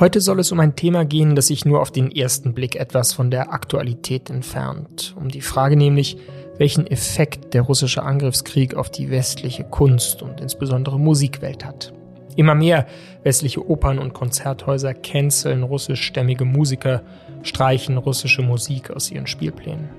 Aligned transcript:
Heute 0.00 0.22
soll 0.22 0.40
es 0.40 0.50
um 0.50 0.58
ein 0.60 0.76
Thema 0.76 1.04
gehen, 1.04 1.36
das 1.36 1.48
sich 1.48 1.66
nur 1.66 1.82
auf 1.82 1.90
den 1.90 2.10
ersten 2.10 2.54
Blick 2.54 2.74
etwas 2.74 3.12
von 3.12 3.30
der 3.30 3.52
Aktualität 3.52 4.30
entfernt. 4.30 5.14
Um 5.18 5.28
die 5.28 5.42
Frage 5.42 5.76
nämlich, 5.76 6.16
welchen 6.56 6.86
Effekt 6.86 7.52
der 7.52 7.60
russische 7.60 8.02
Angriffskrieg 8.02 8.74
auf 8.74 8.90
die 8.90 9.10
westliche 9.10 9.64
Kunst 9.64 10.22
und 10.22 10.40
insbesondere 10.40 10.98
Musikwelt 10.98 11.66
hat. 11.66 11.92
Immer 12.34 12.54
mehr 12.54 12.86
westliche 13.24 13.68
Opern 13.68 13.98
und 13.98 14.14
Konzerthäuser 14.14 14.94
canceln 14.94 15.62
russischstämmige 15.62 16.46
Musiker, 16.46 17.02
streichen 17.42 17.98
russische 17.98 18.40
Musik 18.40 18.90
aus 18.90 19.10
ihren 19.10 19.26
Spielplänen. 19.26 19.90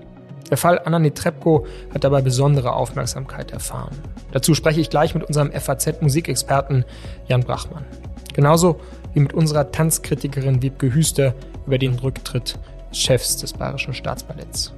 Der 0.51 0.57
Fall 0.57 0.79
Anna 0.83 0.99
Netrebko 0.99 1.65
hat 1.93 2.03
dabei 2.03 2.21
besondere 2.21 2.73
Aufmerksamkeit 2.73 3.51
erfahren. 3.51 3.97
Dazu 4.33 4.53
spreche 4.53 4.81
ich 4.81 4.89
gleich 4.89 5.15
mit 5.15 5.23
unserem 5.23 5.51
FAZ-Musikexperten 5.51 6.83
Jan 7.27 7.41
Brachmann. 7.41 7.85
Genauso 8.33 8.79
wie 9.13 9.21
mit 9.21 9.33
unserer 9.33 9.71
Tanzkritikerin 9.71 10.61
Wiebke 10.61 10.93
Hüster 10.93 11.33
über 11.65 11.77
den 11.77 11.95
Rücktritt 11.95 12.59
des 12.91 12.99
Chefs 12.99 13.37
des 13.37 13.53
Bayerischen 13.53 13.93
Staatsballetts. 13.93 14.73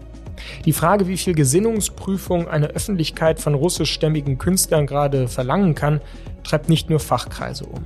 Die 0.65 0.73
Frage, 0.73 1.07
wie 1.07 1.17
viel 1.17 1.33
Gesinnungsprüfung 1.33 2.47
eine 2.47 2.67
Öffentlichkeit 2.67 3.39
von 3.39 3.55
russischstämmigen 3.55 4.37
Künstlern 4.37 4.85
gerade 4.85 5.27
verlangen 5.27 5.73
kann, 5.73 6.01
treibt 6.43 6.69
nicht 6.69 6.89
nur 6.89 6.99
Fachkreise 6.99 7.65
um. 7.65 7.85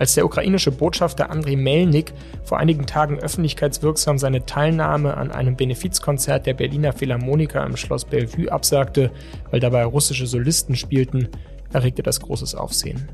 Als 0.00 0.14
der 0.14 0.24
ukrainische 0.24 0.72
Botschafter 0.72 1.28
Andriy 1.28 1.56
Melnik 1.56 2.14
vor 2.42 2.58
einigen 2.58 2.86
Tagen 2.86 3.18
öffentlichkeitswirksam 3.18 4.16
seine 4.16 4.46
Teilnahme 4.46 5.14
an 5.14 5.30
einem 5.30 5.56
Benefizkonzert 5.56 6.46
der 6.46 6.54
Berliner 6.54 6.94
Philharmoniker 6.94 7.62
im 7.66 7.76
Schloss 7.76 8.06
Bellevue 8.06 8.50
absagte, 8.50 9.10
weil 9.50 9.60
dabei 9.60 9.84
russische 9.84 10.26
Solisten 10.26 10.74
spielten, 10.74 11.28
erregte 11.74 12.02
das 12.02 12.18
großes 12.18 12.54
Aufsehen. 12.54 13.10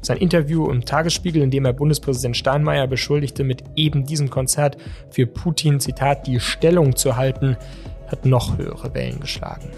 Sein 0.00 0.16
Interview 0.16 0.70
im 0.70 0.86
Tagesspiegel, 0.86 1.42
in 1.42 1.50
dem 1.50 1.66
er 1.66 1.74
Bundespräsident 1.74 2.34
Steinmeier 2.34 2.86
beschuldigte, 2.86 3.44
mit 3.44 3.62
eben 3.76 4.06
diesem 4.06 4.30
Konzert 4.30 4.78
für 5.10 5.26
Putin, 5.26 5.80
Zitat, 5.80 6.26
die 6.26 6.40
Stellung 6.40 6.96
zu 6.96 7.16
halten, 7.16 7.58
hat 8.06 8.24
noch 8.24 8.56
höhere 8.56 8.94
Wellen 8.94 9.20
geschlagen. 9.20 9.68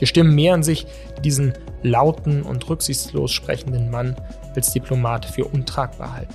Die 0.00 0.06
Stimmen 0.06 0.36
mehren 0.36 0.62
sich, 0.62 0.86
die 1.18 1.22
diesen 1.22 1.54
lauten 1.82 2.44
und 2.44 2.68
rücksichtslos 2.68 3.32
sprechenden 3.32 3.90
Mann 3.90 4.14
als 4.56 4.72
Diplomat 4.72 5.24
für 5.24 5.44
untragbar 5.44 6.14
halten. 6.14 6.34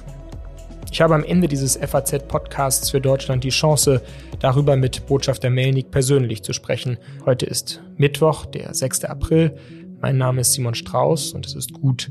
Ich 0.91 1.01
habe 1.01 1.13
am 1.13 1.23
Ende 1.23 1.47
dieses 1.47 1.77
FAZ-Podcasts 1.77 2.89
für 2.89 2.99
Deutschland 2.99 3.43
die 3.43 3.49
Chance, 3.49 4.01
darüber 4.39 4.75
mit 4.75 5.05
Botschafter 5.05 5.49
Melnik 5.49 5.91
persönlich 5.91 6.41
zu 6.41 6.51
sprechen. 6.51 6.97
Heute 7.25 7.45
ist 7.45 7.81
Mittwoch, 7.97 8.45
der 8.45 8.73
6. 8.73 9.05
April. 9.05 9.55
Mein 10.01 10.17
Name 10.17 10.41
ist 10.41 10.53
Simon 10.53 10.73
Strauß 10.73 11.33
und 11.33 11.45
es 11.45 11.55
ist 11.55 11.73
gut, 11.73 12.09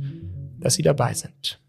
dass 0.60 0.74
Sie 0.74 0.82
dabei 0.82 1.14
sind. 1.14 1.60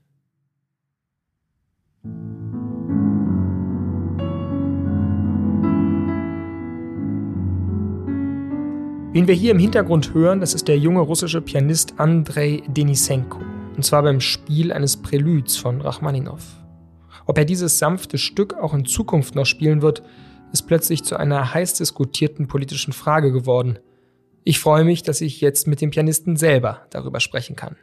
Wen 9.11 9.27
wir 9.27 9.33
hier 9.33 9.51
im 9.51 9.59
Hintergrund 9.59 10.13
hören, 10.13 10.39
das 10.39 10.53
ist 10.53 10.67
der 10.67 10.77
junge 10.77 10.99
russische 10.99 11.41
Pianist 11.41 11.95
Andrei 11.97 12.61
Denisenko. 12.67 13.48
Und 13.79 13.83
zwar 13.83 14.03
beim 14.03 14.19
Spiel 14.19 14.73
eines 14.73 14.97
Präluds 14.97 15.55
von 15.55 15.79
Rachmaninow. 15.79 16.43
Ob 17.25 17.37
er 17.37 17.45
dieses 17.45 17.79
sanfte 17.79 18.17
Stück 18.17 18.53
auch 18.55 18.73
in 18.73 18.83
Zukunft 18.83 19.35
noch 19.35 19.45
spielen 19.45 19.81
wird, 19.81 20.03
ist 20.51 20.63
plötzlich 20.63 21.05
zu 21.05 21.15
einer 21.15 21.53
heiß 21.53 21.75
diskutierten 21.75 22.49
politischen 22.49 22.91
Frage 22.91 23.31
geworden. 23.31 23.79
Ich 24.43 24.59
freue 24.59 24.83
mich, 24.83 25.01
dass 25.01 25.21
ich 25.21 25.39
jetzt 25.39 25.65
mit 25.65 25.79
dem 25.79 25.91
Pianisten 25.91 26.35
selber 26.35 26.87
darüber 26.89 27.21
sprechen 27.21 27.55
kann. 27.55 27.77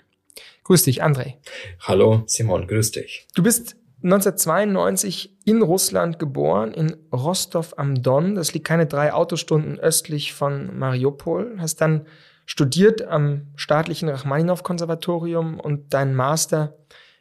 Grüß 0.65 0.83
dich, 0.83 1.03
André. 1.03 1.37
Hallo, 1.81 2.25
Simon, 2.27 2.67
grüß 2.67 2.91
dich. 2.91 3.27
Du 3.35 3.43
bist 3.43 3.77
1992 4.03 5.35
in 5.47 5.63
Russland 5.63 6.19
geboren, 6.19 6.75
in 6.75 6.95
Rostov 7.11 7.73
am 7.79 8.03
Don. 8.03 8.35
Das 8.35 8.53
liegt 8.53 8.67
keine 8.67 8.85
drei 8.85 9.15
Autostunden 9.15 9.79
östlich 9.79 10.35
von 10.35 10.79
Mariupol. 10.79 11.57
Hast 11.59 11.81
dann 11.81 12.05
studiert 12.47 13.03
am 13.03 13.49
staatlichen 13.57 14.09
Rachmaninow-Konservatorium 14.09 15.61
und 15.61 15.93
deinen 15.93 16.15
Master 16.15 16.77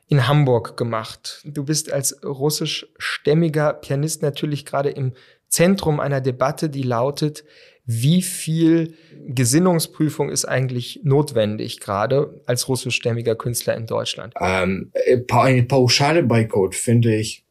in 0.08 0.28
Hamburg 0.28 0.78
gemacht. 0.78 1.42
Du 1.46 1.66
bist 1.66 1.92
als 1.92 2.24
russischstämmiger 2.24 3.74
Pianist 3.74 4.22
natürlich 4.22 4.66
gerade 4.66 4.90
im 4.92 5.14
Zentrum 5.48 6.00
einer 6.00 6.22
Debatte, 6.22 6.70
die 6.70 6.84
lautet, 6.84 7.44
wie 7.86 8.22
viel 8.22 8.96
Gesinnungsprüfung 9.28 10.30
ist 10.30 10.46
eigentlich 10.46 11.02
notwendig, 11.04 11.80
gerade 11.80 12.42
als 12.46 12.68
russischstämmiger 12.68 13.36
Künstler 13.36 13.76
in 13.76 13.86
Deutschland? 13.86 14.34
Ähm, 14.40 14.92
äh, 14.94 15.22
eine 15.30 15.64
pauschale 15.64 16.24
Boykott 16.24 16.76
finde 16.76 17.16
ich 17.16 17.45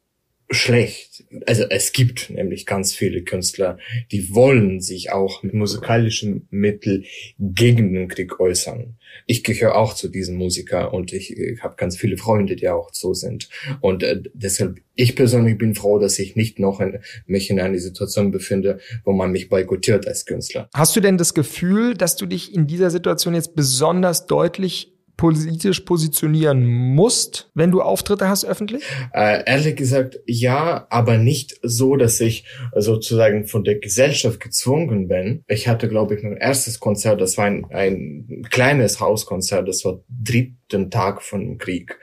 schlecht. 0.51 1.25
Also 1.47 1.65
es 1.65 1.93
gibt 1.93 2.31
nämlich 2.31 2.67
ganz 2.67 2.95
viele 2.95 3.23
Künstler, 3.23 3.79
die 4.13 4.35
wollen 4.35 4.81
sich 4.81 5.11
auch 5.11 5.43
mit 5.43 5.55
musikalischen 5.55 6.47
Mitteln 6.51 7.05
gegen 7.39 7.95
den 7.95 8.09
Krieg 8.09 8.39
äußern. 8.39 8.97
Ich 9.27 9.43
gehöre 9.43 9.77
auch 9.77 9.95
zu 9.95 10.09
diesen 10.09 10.37
Musiker 10.37 10.93
und 10.93 11.13
ich, 11.13 11.37
ich 11.37 11.63
habe 11.63 11.77
ganz 11.77 11.97
viele 11.97 12.17
Freunde, 12.17 12.57
die 12.57 12.69
auch 12.69 12.91
so 12.93 13.15
sind. 13.15 13.49
Und 13.81 14.03
äh, 14.03 14.23
deshalb, 14.35 14.81
ich 14.95 15.17
persönlich 15.17 15.57
bin 15.57 15.75
froh, 15.75 15.99
dass 15.99 16.19
ich 16.19 16.37
nicht 16.37 16.59
noch 16.59 16.81
in, 16.81 16.99
mich 17.27 17.51
in 17.51 17.61
einer 17.61 17.79
Situation 17.79 18.31
befinde, 18.31 18.81
wo 19.05 19.13
man 19.13 19.33
mich 19.33 19.49
boykottiert 19.49 20.07
als 20.07 20.27
Künstler. 20.27 20.69
Hast 20.75 20.95
du 20.95 21.01
denn 21.01 21.17
das 21.17 21.35
Gefühl, 21.35 21.95
dass 21.95 22.17
du 22.17 22.27
dich 22.27 22.55
in 22.55 22.67
dieser 22.67 22.91
Situation 22.91 23.35
jetzt 23.35 23.55
besonders 23.55 24.27
deutlich 24.27 24.94
politisch 25.17 25.81
positionieren 25.81 26.65
musst, 26.65 27.51
wenn 27.55 27.71
du 27.71 27.83
Auftritte 27.83 28.29
hast 28.29 28.45
öffentlich? 28.45 28.83
Äh, 29.13 29.45
ehrlich 29.47 29.77
gesagt, 29.77 30.19
ja, 30.27 30.87
aber 30.91 31.19
nicht 31.19 31.59
so, 31.63 31.97
dass 31.97 32.21
ich 32.21 32.45
sozusagen 32.75 33.47
von 33.47 33.65
der 33.65 33.79
Gesellschaft 33.79 34.41
gezwungen 34.41 35.09
bin. 35.09 35.45
Ich 35.47 35.69
hatte, 35.69 35.89
glaube 35.89 36.17
ich, 36.17 36.23
mein 36.23 36.37
erstes 36.37 36.81
Konzert, 36.81 37.21
das 37.21 37.39
war 37.39 37.45
ein, 37.45 37.65
ein 37.71 38.43
kleines 38.51 39.01
Hauskonzert, 39.01 39.69
das 39.69 39.85
war 39.85 40.01
dritten 40.09 40.91
Tag 40.91 41.23
von 41.23 41.41
dem 41.41 41.59
Krieg. 41.59 41.97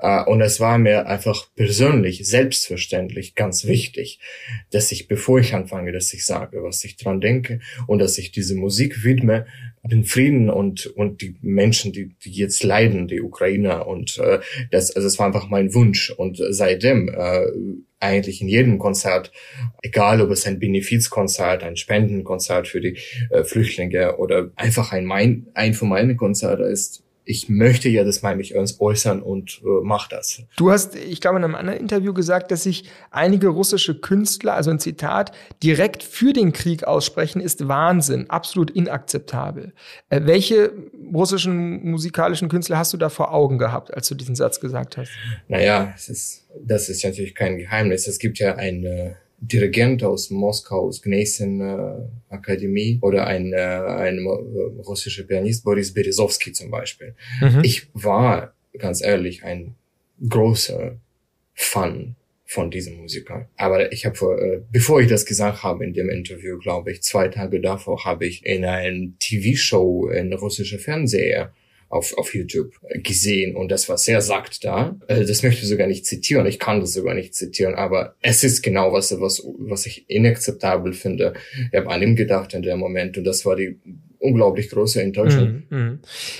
Äh, 0.00 0.24
und 0.24 0.40
es 0.40 0.58
war 0.58 0.78
mir 0.78 1.06
einfach 1.06 1.46
persönlich, 1.54 2.26
selbstverständlich 2.26 3.34
ganz 3.34 3.66
wichtig, 3.66 4.18
dass 4.70 4.92
ich, 4.92 5.08
bevor 5.08 5.40
ich 5.40 5.54
anfange, 5.54 5.92
dass 5.92 6.12
ich 6.14 6.24
sage, 6.24 6.62
was 6.62 6.84
ich 6.84 6.96
dran 6.96 7.20
denke 7.20 7.60
und 7.86 7.98
dass 7.98 8.16
ich 8.16 8.32
diese 8.32 8.54
Musik 8.54 9.04
widme, 9.04 9.46
den 9.88 10.04
Frieden 10.04 10.50
und, 10.50 10.86
und 10.86 11.20
die 11.22 11.36
Menschen, 11.42 11.92
die, 11.92 12.16
die 12.24 12.30
jetzt 12.46 12.62
leiden, 12.62 13.08
die 13.08 13.20
Ukrainer. 13.20 13.86
Und 13.86 14.18
äh, 14.18 14.40
das, 14.70 14.94
also 14.94 15.06
es 15.06 15.18
war 15.18 15.26
einfach 15.26 15.48
mein 15.48 15.74
Wunsch. 15.74 16.10
Und 16.10 16.38
seitdem 16.50 17.08
äh, 17.08 17.46
eigentlich 18.00 18.40
in 18.40 18.48
jedem 18.48 18.78
Konzert, 18.78 19.32
egal 19.82 20.20
ob 20.20 20.30
es 20.30 20.46
ein 20.46 20.58
Benefizkonzert, 20.58 21.62
ein 21.62 21.76
Spendenkonzert 21.76 22.68
für 22.68 22.80
die 22.80 22.98
äh, 23.30 23.44
Flüchtlinge 23.44 24.16
oder 24.16 24.50
einfach 24.56 24.92
ein, 24.92 25.04
mein, 25.04 25.46
ein 25.54 25.74
von 25.74 25.88
meinen 25.88 26.16
Konzerten 26.16 26.64
ist, 26.64 27.05
ich 27.26 27.48
möchte 27.48 27.88
ja 27.88 28.04
das 28.04 28.22
mal 28.22 28.36
mich 28.36 28.54
äußern 28.54 29.20
und 29.20 29.60
äh, 29.64 29.82
mach 29.82 30.08
das. 30.08 30.42
Du 30.56 30.70
hast, 30.70 30.94
ich 30.94 31.20
glaube, 31.20 31.38
in 31.38 31.44
einem 31.44 31.56
anderen 31.56 31.80
Interview 31.80 32.14
gesagt, 32.14 32.52
dass 32.52 32.62
sich 32.62 32.84
einige 33.10 33.48
russische 33.48 34.00
Künstler, 34.00 34.54
also 34.54 34.70
ein 34.70 34.78
Zitat, 34.78 35.32
direkt 35.60 36.04
für 36.04 36.32
den 36.32 36.52
Krieg 36.52 36.84
aussprechen, 36.84 37.40
ist 37.40 37.66
Wahnsinn, 37.66 38.30
absolut 38.30 38.70
inakzeptabel. 38.70 39.74
Äh, 40.08 40.20
welche 40.22 40.72
russischen 41.12 41.90
musikalischen 41.90 42.48
Künstler 42.48 42.78
hast 42.78 42.92
du 42.92 42.96
da 42.96 43.08
vor 43.08 43.34
Augen 43.34 43.58
gehabt, 43.58 43.92
als 43.92 44.08
du 44.08 44.14
diesen 44.14 44.36
Satz 44.36 44.60
gesagt 44.60 44.96
hast? 44.96 45.10
Naja, 45.48 45.92
es 45.96 46.08
ist, 46.08 46.46
das 46.64 46.88
ist 46.88 47.04
natürlich 47.04 47.34
kein 47.34 47.58
Geheimnis. 47.58 48.06
Es 48.06 48.20
gibt 48.20 48.38
ja 48.38 48.54
eine 48.54 49.16
Dirigent 49.38 50.02
aus 50.02 50.30
Moskau, 50.30 50.86
aus 50.86 51.02
Gnesin 51.02 51.60
äh, 51.60 52.34
Akademie 52.34 52.98
oder 53.02 53.26
ein, 53.26 53.52
äh, 53.52 53.56
ein 53.56 54.26
russischer 54.26 55.24
Pianist, 55.24 55.64
Boris 55.64 55.92
Berezovsky 55.92 56.52
zum 56.52 56.70
Beispiel. 56.70 57.14
Mhm. 57.40 57.60
Ich 57.62 57.88
war, 57.92 58.54
ganz 58.78 59.02
ehrlich, 59.02 59.44
ein 59.44 59.74
großer 60.26 60.96
Fan 61.54 62.16
von 62.46 62.70
diesem 62.70 62.96
Musiker. 62.96 63.48
Aber 63.56 63.92
ich 63.92 64.06
habe, 64.06 64.18
äh, 64.40 64.60
bevor 64.70 65.00
ich 65.00 65.08
das 65.08 65.26
gesagt 65.26 65.62
habe 65.62 65.84
in 65.84 65.92
dem 65.92 66.08
Interview, 66.08 66.58
glaube 66.58 66.92
ich, 66.92 67.02
zwei 67.02 67.28
Tage 67.28 67.60
davor 67.60 68.04
habe 68.04 68.24
ich 68.24 68.46
in 68.46 68.64
einem 68.64 69.16
TV-Show 69.18 70.08
in 70.08 70.32
russischer 70.32 70.78
Fernseher 70.78 71.52
auf, 71.96 72.16
auf 72.16 72.34
YouTube 72.34 72.72
gesehen 73.02 73.56
und 73.56 73.70
das 73.70 73.88
war 73.88 73.98
sehr 73.98 74.20
sagt 74.20 74.64
da. 74.64 74.98
Äh, 75.08 75.24
das 75.24 75.42
möchte 75.42 75.62
ich 75.62 75.68
sogar 75.68 75.86
nicht 75.86 76.06
zitieren, 76.06 76.46
ich 76.46 76.58
kann 76.58 76.80
das 76.80 76.92
sogar 76.92 77.14
nicht 77.14 77.34
zitieren, 77.34 77.74
aber 77.74 78.14
es 78.22 78.44
ist 78.44 78.62
genau 78.62 78.92
was, 78.92 79.12
was, 79.20 79.42
was 79.58 79.86
ich 79.86 80.08
inakzeptabel 80.08 80.92
finde. 80.92 81.34
Ich 81.72 81.78
habe 81.78 81.90
an 81.90 82.02
ihm 82.02 82.16
gedacht 82.16 82.54
in 82.54 82.62
dem 82.62 82.78
Moment 82.78 83.18
und 83.18 83.24
das 83.24 83.44
war 83.44 83.56
die 83.56 83.78
unglaublich 84.18 84.70
große 84.70 85.02
Enttäuschung. 85.02 85.64
Mhm, 85.70 85.78
mhm. 85.78 85.98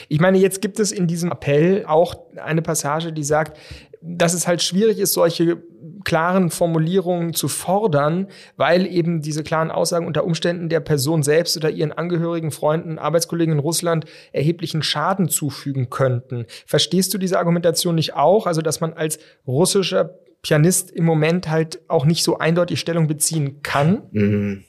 Ich 0.08 0.20
meine, 0.20 0.38
jetzt 0.38 0.60
gibt 0.60 0.80
es 0.80 0.92
in 0.92 1.06
diesem 1.06 1.30
Appell 1.30 1.84
auch 1.86 2.14
eine 2.36 2.62
Passage, 2.62 3.12
die 3.12 3.24
sagt, 3.24 3.58
dass 4.00 4.34
es 4.34 4.46
halt 4.46 4.62
schwierig 4.62 4.98
ist, 4.98 5.12
solche 5.12 5.62
klaren 6.04 6.50
Formulierungen 6.50 7.34
zu 7.34 7.48
fordern, 7.48 8.28
weil 8.56 8.86
eben 8.86 9.22
diese 9.22 9.42
klaren 9.42 9.70
Aussagen 9.70 10.06
unter 10.06 10.24
Umständen 10.24 10.68
der 10.68 10.80
Person 10.80 11.22
selbst 11.22 11.56
oder 11.56 11.70
ihren 11.70 11.92
Angehörigen, 11.92 12.50
Freunden, 12.50 12.98
Arbeitskollegen 12.98 13.54
in 13.54 13.58
Russland 13.58 14.04
erheblichen 14.32 14.82
Schaden 14.82 15.28
zufügen 15.28 15.90
könnten. 15.90 16.46
Verstehst 16.66 17.12
du 17.12 17.18
diese 17.18 17.38
Argumentation 17.38 17.96
nicht 17.96 18.14
auch? 18.14 18.46
Also, 18.46 18.62
dass 18.62 18.80
man 18.80 18.92
als 18.92 19.18
russischer 19.46 20.16
Pianist 20.42 20.92
im 20.92 21.04
Moment 21.04 21.48
halt 21.50 21.80
auch 21.88 22.04
nicht 22.04 22.22
so 22.22 22.38
eindeutig 22.38 22.78
Stellung 22.78 23.08
beziehen 23.08 23.62
kann? 23.62 24.02
Mm, 24.12 24.64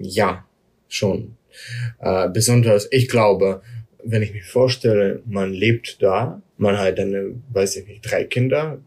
ja, 0.00 0.44
schon. 0.88 1.36
Äh, 1.98 2.30
besonders, 2.30 2.88
ich 2.90 3.08
glaube, 3.08 3.60
wenn 4.04 4.22
ich 4.22 4.32
mich 4.32 4.44
vorstelle, 4.44 5.22
man 5.26 5.52
lebt 5.52 6.02
da, 6.02 6.42
man 6.56 6.78
hat 6.78 6.98
eine, 6.98 7.34
weiß 7.52 7.76
ich 7.76 7.86
nicht, 7.86 8.02
drei 8.02 8.24
Kinder, 8.24 8.80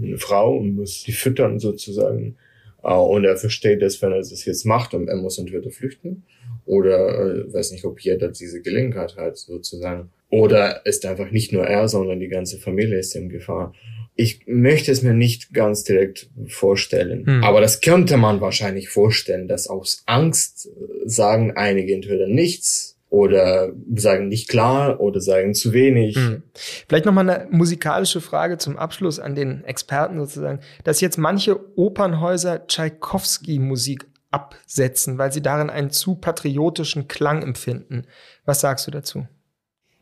eine 0.00 0.18
Frau 0.18 0.56
und 0.56 0.76
muss 0.76 1.04
die 1.04 1.12
füttern 1.12 1.58
sozusagen. 1.58 2.36
Äh, 2.82 2.92
und 2.92 3.24
er 3.24 3.36
versteht 3.36 3.82
es, 3.82 4.00
wenn 4.02 4.12
er 4.12 4.18
das 4.18 4.44
jetzt 4.44 4.64
macht 4.64 4.94
und 4.94 5.08
er 5.08 5.16
muss 5.16 5.38
entweder 5.38 5.70
flüchten 5.70 6.24
oder 6.66 7.08
äh, 7.08 7.52
weiß 7.52 7.72
nicht, 7.72 7.84
ob 7.84 8.00
jeder 8.00 8.28
diese 8.28 8.60
Gelegenheit 8.60 9.16
hat 9.16 9.36
sozusagen. 9.36 10.10
Oder 10.30 10.86
ist 10.86 11.04
einfach 11.04 11.30
nicht 11.30 11.52
nur 11.52 11.66
er, 11.66 11.88
sondern 11.88 12.20
die 12.20 12.28
ganze 12.28 12.58
Familie 12.58 12.98
ist 12.98 13.16
in 13.16 13.28
Gefahr. 13.28 13.74
Ich 14.14 14.46
möchte 14.46 14.92
es 14.92 15.02
mir 15.02 15.14
nicht 15.14 15.52
ganz 15.52 15.82
direkt 15.82 16.30
vorstellen, 16.46 17.26
hm. 17.26 17.44
aber 17.44 17.60
das 17.60 17.80
könnte 17.80 18.16
man 18.16 18.40
wahrscheinlich 18.40 18.88
vorstellen, 18.88 19.48
dass 19.48 19.66
aus 19.66 20.02
Angst 20.06 20.68
sagen 21.04 21.52
einige 21.56 21.94
entweder 21.94 22.26
nichts 22.26 22.89
oder 23.10 23.72
sagen 23.94 24.28
nicht 24.28 24.48
klar 24.48 25.00
oder 25.00 25.20
sagen 25.20 25.52
zu 25.52 25.72
wenig. 25.72 26.16
Hm. 26.16 26.42
Vielleicht 26.88 27.04
noch 27.04 27.12
mal 27.12 27.28
eine 27.28 27.48
musikalische 27.50 28.20
Frage 28.20 28.56
zum 28.56 28.78
Abschluss 28.78 29.18
an 29.18 29.34
den 29.34 29.64
Experten 29.64 30.18
sozusagen, 30.18 30.60
dass 30.84 31.00
jetzt 31.00 31.18
manche 31.18 31.58
Opernhäuser 31.76 32.66
Tschaikowski-Musik 32.66 34.06
absetzen, 34.30 35.18
weil 35.18 35.32
sie 35.32 35.42
darin 35.42 35.70
einen 35.70 35.90
zu 35.90 36.14
patriotischen 36.14 37.08
Klang 37.08 37.42
empfinden. 37.42 38.06
Was 38.44 38.60
sagst 38.60 38.86
du 38.86 38.92
dazu? 38.92 39.26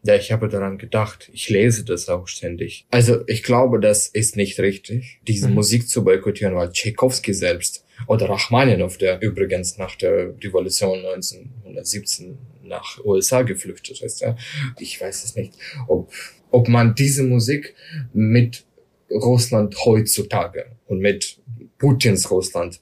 Ja, 0.04 0.14
ich 0.14 0.30
habe 0.30 0.48
daran 0.48 0.78
gedacht. 0.78 1.28
Ich 1.32 1.48
lese 1.48 1.84
das 1.84 2.08
auch 2.08 2.28
ständig. 2.28 2.86
Also 2.90 3.26
ich 3.26 3.42
glaube, 3.42 3.80
das 3.80 4.06
ist 4.06 4.36
nicht 4.36 4.60
richtig, 4.60 5.20
diese 5.26 5.48
mhm. 5.48 5.54
Musik 5.54 5.88
zu 5.88 6.04
boykottieren, 6.04 6.54
weil 6.54 6.70
Tchaikovsky 6.70 7.34
selbst 7.34 7.84
oder 8.06 8.28
Rachmaninow, 8.28 8.96
der 8.96 9.20
übrigens 9.20 9.76
nach 9.76 9.96
der 9.96 10.34
Revolution 10.42 10.98
1917 10.98 12.38
nach 12.68 13.02
USA 13.04 13.42
geflüchtet 13.42 14.02
ist. 14.02 14.20
Ja. 14.20 14.36
Ich 14.78 15.00
weiß 15.00 15.24
es 15.24 15.36
nicht, 15.36 15.54
ob, 15.86 16.12
ob 16.50 16.68
man 16.68 16.94
diese 16.94 17.24
Musik 17.24 17.74
mit 18.12 18.64
Russland 19.10 19.76
heutzutage 19.84 20.66
und 20.86 21.00
mit 21.00 21.40
Putins 21.78 22.30
Russland 22.30 22.80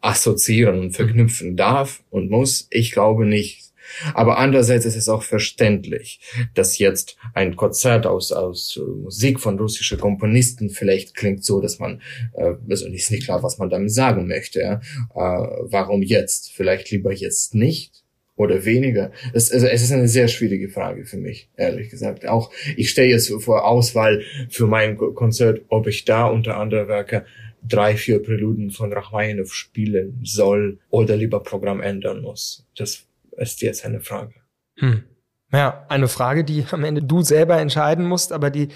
assoziieren 0.00 0.78
und 0.78 0.92
verknüpfen 0.92 1.56
darf 1.56 2.02
und 2.10 2.30
muss. 2.30 2.66
Ich 2.70 2.92
glaube 2.92 3.26
nicht. 3.26 3.70
Aber 4.14 4.38
andererseits 4.38 4.84
ist 4.84 4.96
es 4.96 5.08
auch 5.08 5.24
verständlich, 5.24 6.20
dass 6.54 6.78
jetzt 6.78 7.16
ein 7.34 7.56
Konzert 7.56 8.06
aus, 8.06 8.30
aus 8.30 8.80
Musik 9.02 9.40
von 9.40 9.58
russischen 9.58 9.98
Komponisten 9.98 10.70
vielleicht 10.70 11.16
klingt 11.16 11.44
so, 11.44 11.60
dass 11.60 11.80
man, 11.80 12.00
äh, 12.34 12.54
also 12.68 12.86
ist 12.86 13.10
nicht 13.10 13.24
klar, 13.24 13.42
was 13.42 13.58
man 13.58 13.68
damit 13.68 13.92
sagen 13.92 14.28
möchte. 14.28 14.60
Ja? 14.60 14.74
Äh, 15.14 15.48
warum 15.64 16.02
jetzt? 16.02 16.52
Vielleicht 16.52 16.90
lieber 16.92 17.12
jetzt 17.12 17.54
nicht 17.54 17.99
oder 18.40 18.64
weniger? 18.64 19.12
Es, 19.34 19.52
also 19.52 19.66
es 19.66 19.82
ist 19.82 19.92
eine 19.92 20.08
sehr 20.08 20.26
schwierige 20.26 20.70
Frage 20.70 21.04
für 21.04 21.18
mich, 21.18 21.50
ehrlich 21.58 21.90
gesagt. 21.90 22.26
Auch 22.26 22.50
ich 22.74 22.88
stehe 22.88 23.10
jetzt 23.10 23.30
vor 23.42 23.66
Auswahl 23.66 24.22
für 24.48 24.66
mein 24.66 24.96
Konzert, 24.96 25.60
ob 25.68 25.86
ich 25.86 26.06
da 26.06 26.26
unter 26.26 26.56
anderem 26.56 26.88
Werke 26.88 27.26
drei, 27.68 27.96
vier 27.96 28.22
Präluden 28.22 28.70
von 28.70 28.94
Rachmaninow 28.94 29.52
spielen 29.52 30.20
soll 30.24 30.78
oder 30.88 31.16
lieber 31.16 31.40
Programm 31.40 31.82
ändern 31.82 32.22
muss. 32.22 32.66
Das 32.76 33.06
ist 33.36 33.60
jetzt 33.60 33.84
eine 33.84 34.00
Frage. 34.00 34.32
Hm. 34.78 35.04
Ja, 35.52 35.84
eine 35.88 36.06
Frage, 36.06 36.44
die 36.44 36.64
am 36.70 36.84
Ende 36.84 37.02
du 37.02 37.22
selber 37.22 37.58
entscheiden 37.58 38.06
musst, 38.06 38.32
aber 38.32 38.50
die, 38.50 38.68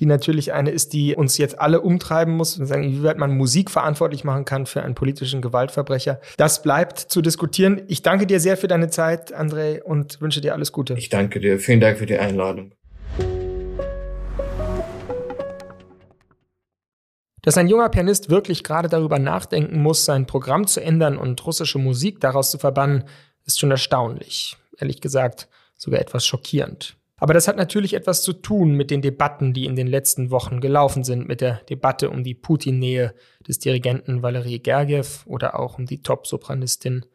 die 0.00 0.06
natürlich 0.06 0.52
eine 0.52 0.70
ist, 0.70 0.92
die 0.92 1.14
uns 1.14 1.38
jetzt 1.38 1.60
alle 1.60 1.80
umtreiben 1.80 2.36
muss 2.36 2.58
und 2.58 2.66
sagen, 2.66 2.82
wie 2.90 3.04
weit 3.04 3.16
man 3.16 3.36
Musik 3.36 3.70
verantwortlich 3.70 4.24
machen 4.24 4.44
kann 4.44 4.66
für 4.66 4.82
einen 4.82 4.96
politischen 4.96 5.40
Gewaltverbrecher. 5.40 6.20
Das 6.36 6.62
bleibt 6.62 6.98
zu 6.98 7.22
diskutieren. 7.22 7.82
Ich 7.86 8.02
danke 8.02 8.26
dir 8.26 8.40
sehr 8.40 8.56
für 8.56 8.66
deine 8.66 8.90
Zeit, 8.90 9.36
André, 9.36 9.80
und 9.82 10.20
wünsche 10.20 10.40
dir 10.40 10.54
alles 10.54 10.72
Gute. 10.72 10.94
Ich 10.94 11.10
danke 11.10 11.38
dir. 11.38 11.60
Vielen 11.60 11.78
Dank 11.78 11.98
für 11.98 12.06
die 12.06 12.18
Einladung. 12.18 12.72
Dass 17.42 17.56
ein 17.56 17.68
junger 17.68 17.88
Pianist 17.88 18.30
wirklich 18.30 18.64
gerade 18.64 18.88
darüber 18.88 19.20
nachdenken 19.20 19.80
muss, 19.80 20.04
sein 20.04 20.26
Programm 20.26 20.66
zu 20.66 20.82
ändern 20.82 21.18
und 21.18 21.46
russische 21.46 21.78
Musik 21.78 22.18
daraus 22.18 22.50
zu 22.50 22.58
verbannen, 22.58 23.04
ist 23.44 23.60
schon 23.60 23.70
erstaunlich. 23.70 24.56
Ehrlich 24.78 25.00
gesagt, 25.00 25.48
sogar 25.76 26.00
etwas 26.00 26.26
schockierend. 26.26 26.96
Aber 27.18 27.32
das 27.32 27.48
hat 27.48 27.56
natürlich 27.56 27.94
etwas 27.94 28.22
zu 28.22 28.34
tun 28.34 28.74
mit 28.74 28.90
den 28.90 29.00
Debatten, 29.00 29.54
die 29.54 29.64
in 29.64 29.74
den 29.74 29.86
letzten 29.86 30.30
Wochen 30.30 30.60
gelaufen 30.60 31.02
sind, 31.02 31.26
mit 31.26 31.40
der 31.40 31.62
Debatte 31.70 32.10
um 32.10 32.24
die 32.24 32.34
Putin-Nähe 32.34 33.14
des 33.46 33.58
Dirigenten 33.58 34.22
Valery 34.22 34.58
Gergiev 34.58 35.24
oder 35.26 35.58
auch 35.58 35.78
um 35.78 35.86
die 35.86 36.02
Top-Sopranistin 36.02 37.06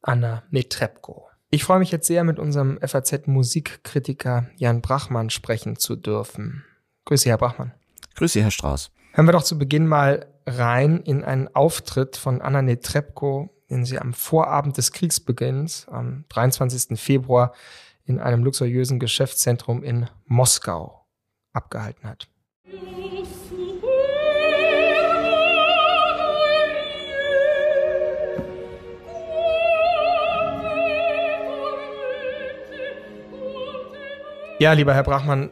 Anna 0.00 0.44
Netrebko. 0.50 1.28
Ich 1.50 1.64
freue 1.64 1.80
mich 1.80 1.90
jetzt 1.90 2.06
sehr, 2.06 2.24
mit 2.24 2.38
unserem 2.38 2.78
FAZ-Musikkritiker 2.80 4.48
Jan 4.56 4.80
Brachmann 4.80 5.30
sprechen 5.30 5.76
zu 5.76 5.96
dürfen. 5.96 6.64
Grüße, 7.04 7.28
Herr 7.28 7.38
Brachmann. 7.38 7.74
Grüße, 8.14 8.40
Herr 8.40 8.50
Strauß. 8.50 8.92
Hören 9.12 9.26
wir 9.26 9.32
doch 9.32 9.42
zu 9.42 9.58
Beginn 9.58 9.86
mal 9.86 10.26
rein 10.46 11.00
in 11.00 11.24
einen 11.24 11.48
Auftritt 11.54 12.16
von 12.16 12.40
Anna 12.40 12.62
Netrebko, 12.62 13.50
den 13.68 13.84
sie 13.84 13.98
am 13.98 14.14
Vorabend 14.14 14.76
des 14.76 14.92
Kriegsbeginns, 14.92 15.86
am 15.88 16.24
23. 16.28 16.98
Februar, 16.98 17.52
in 18.04 18.18
einem 18.18 18.44
luxuriösen 18.44 18.98
Geschäftszentrum 18.98 19.82
in 19.82 20.08
Moskau 20.26 21.06
abgehalten 21.52 22.08
hat. 22.08 22.28
Ja, 34.60 34.74
lieber 34.74 34.92
Herr 34.92 35.04
Brachmann, 35.04 35.50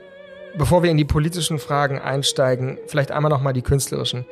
bevor 0.58 0.82
wir 0.82 0.90
in 0.90 0.98
die 0.98 1.06
politischen 1.06 1.58
Fragen 1.58 1.98
einsteigen, 1.98 2.78
vielleicht 2.88 3.10
einmal 3.10 3.30
noch 3.30 3.40
mal 3.40 3.54
die 3.54 3.62
künstlerischen. 3.62 4.26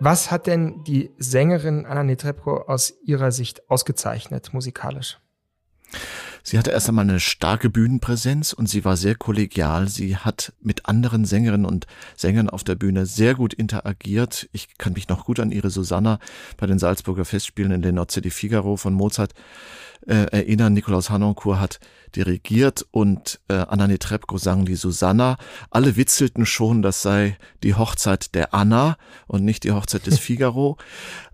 Was 0.00 0.30
hat 0.30 0.46
denn 0.46 0.84
die 0.84 1.12
Sängerin 1.16 1.86
Anna 1.86 2.02
Netrebko 2.02 2.58
aus 2.58 2.92
Ihrer 3.04 3.32
Sicht 3.32 3.70
ausgezeichnet 3.70 4.52
musikalisch? 4.52 5.18
Sie 6.42 6.58
hatte 6.58 6.70
erst 6.70 6.88
einmal 6.88 7.08
eine 7.08 7.20
starke 7.20 7.70
Bühnenpräsenz 7.70 8.52
und 8.52 8.68
sie 8.68 8.84
war 8.84 8.96
sehr 8.96 9.14
kollegial. 9.14 9.88
Sie 9.88 10.16
hat 10.16 10.52
mit 10.60 10.86
anderen 10.86 11.24
Sängerinnen 11.24 11.66
und 11.66 11.86
Sängern 12.16 12.50
auf 12.50 12.64
der 12.64 12.74
Bühne 12.74 13.06
sehr 13.06 13.34
gut 13.34 13.54
interagiert. 13.54 14.48
Ich 14.52 14.76
kann 14.76 14.94
mich 14.94 15.08
noch 15.08 15.24
gut 15.24 15.38
an 15.38 15.52
ihre 15.52 15.70
Susanna 15.70 16.18
bei 16.56 16.66
den 16.66 16.78
Salzburger 16.78 17.24
Festspielen 17.24 17.72
in 17.72 17.82
den 17.82 17.94
Nozze 17.94 18.20
di 18.20 18.30
Figaro 18.30 18.76
von 18.76 18.92
Mozart 18.92 19.34
äh, 20.06 20.26
erinnern. 20.32 20.72
Nikolaus 20.72 21.10
Hanoncourt 21.10 21.60
hat 21.60 21.80
dirigiert 22.16 22.86
und 22.90 23.40
äh, 23.48 23.54
Anna 23.54 23.88
Netrebko 23.88 24.38
sang 24.38 24.64
die 24.64 24.76
Susanna. 24.76 25.36
Alle 25.70 25.96
witzelten 25.96 26.46
schon, 26.46 26.82
das 26.82 27.02
sei 27.02 27.36
die 27.62 27.74
Hochzeit 27.74 28.34
der 28.34 28.54
Anna 28.54 28.96
und 29.26 29.44
nicht 29.44 29.64
die 29.64 29.72
Hochzeit 29.72 30.06
des 30.06 30.18
Figaro. 30.20 30.78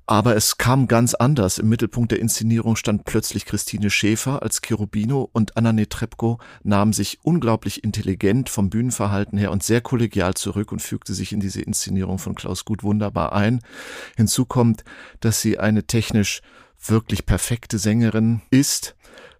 Aber 0.08 0.34
es 0.36 0.56
kam 0.56 0.88
ganz 0.88 1.12
anders. 1.12 1.58
Im 1.58 1.68
Mittelpunkt 1.68 2.12
der 2.12 2.20
Inszenierung 2.20 2.76
stand 2.76 3.04
plötzlich 3.04 3.44
Christine 3.44 3.90
Schäfer 3.90 4.40
als 4.42 4.62
Cherubino 4.62 5.28
und 5.34 5.58
Anna 5.58 5.74
Netrebko 5.74 6.38
nahm 6.62 6.94
sich 6.94 7.18
unglaublich 7.24 7.84
intelligent 7.84 8.48
vom 8.48 8.70
Bühnenverhalten 8.70 9.36
her 9.36 9.52
und 9.52 9.62
sehr 9.62 9.82
kollegial 9.82 10.32
zurück 10.32 10.72
und 10.72 10.80
fügte 10.80 11.12
sich 11.12 11.34
in 11.34 11.40
diese 11.40 11.60
Inszenierung 11.60 12.18
von 12.18 12.34
Klaus 12.34 12.64
Gut 12.64 12.82
wunderbar 12.82 13.34
ein. 13.34 13.60
Hinzu 14.16 14.46
kommt, 14.46 14.82
dass 15.20 15.42
sie 15.42 15.58
eine 15.58 15.84
technisch 15.84 16.40
wirklich 16.80 17.26
perfekte 17.26 17.78
Sängerin 17.78 18.40
ist 18.50 18.96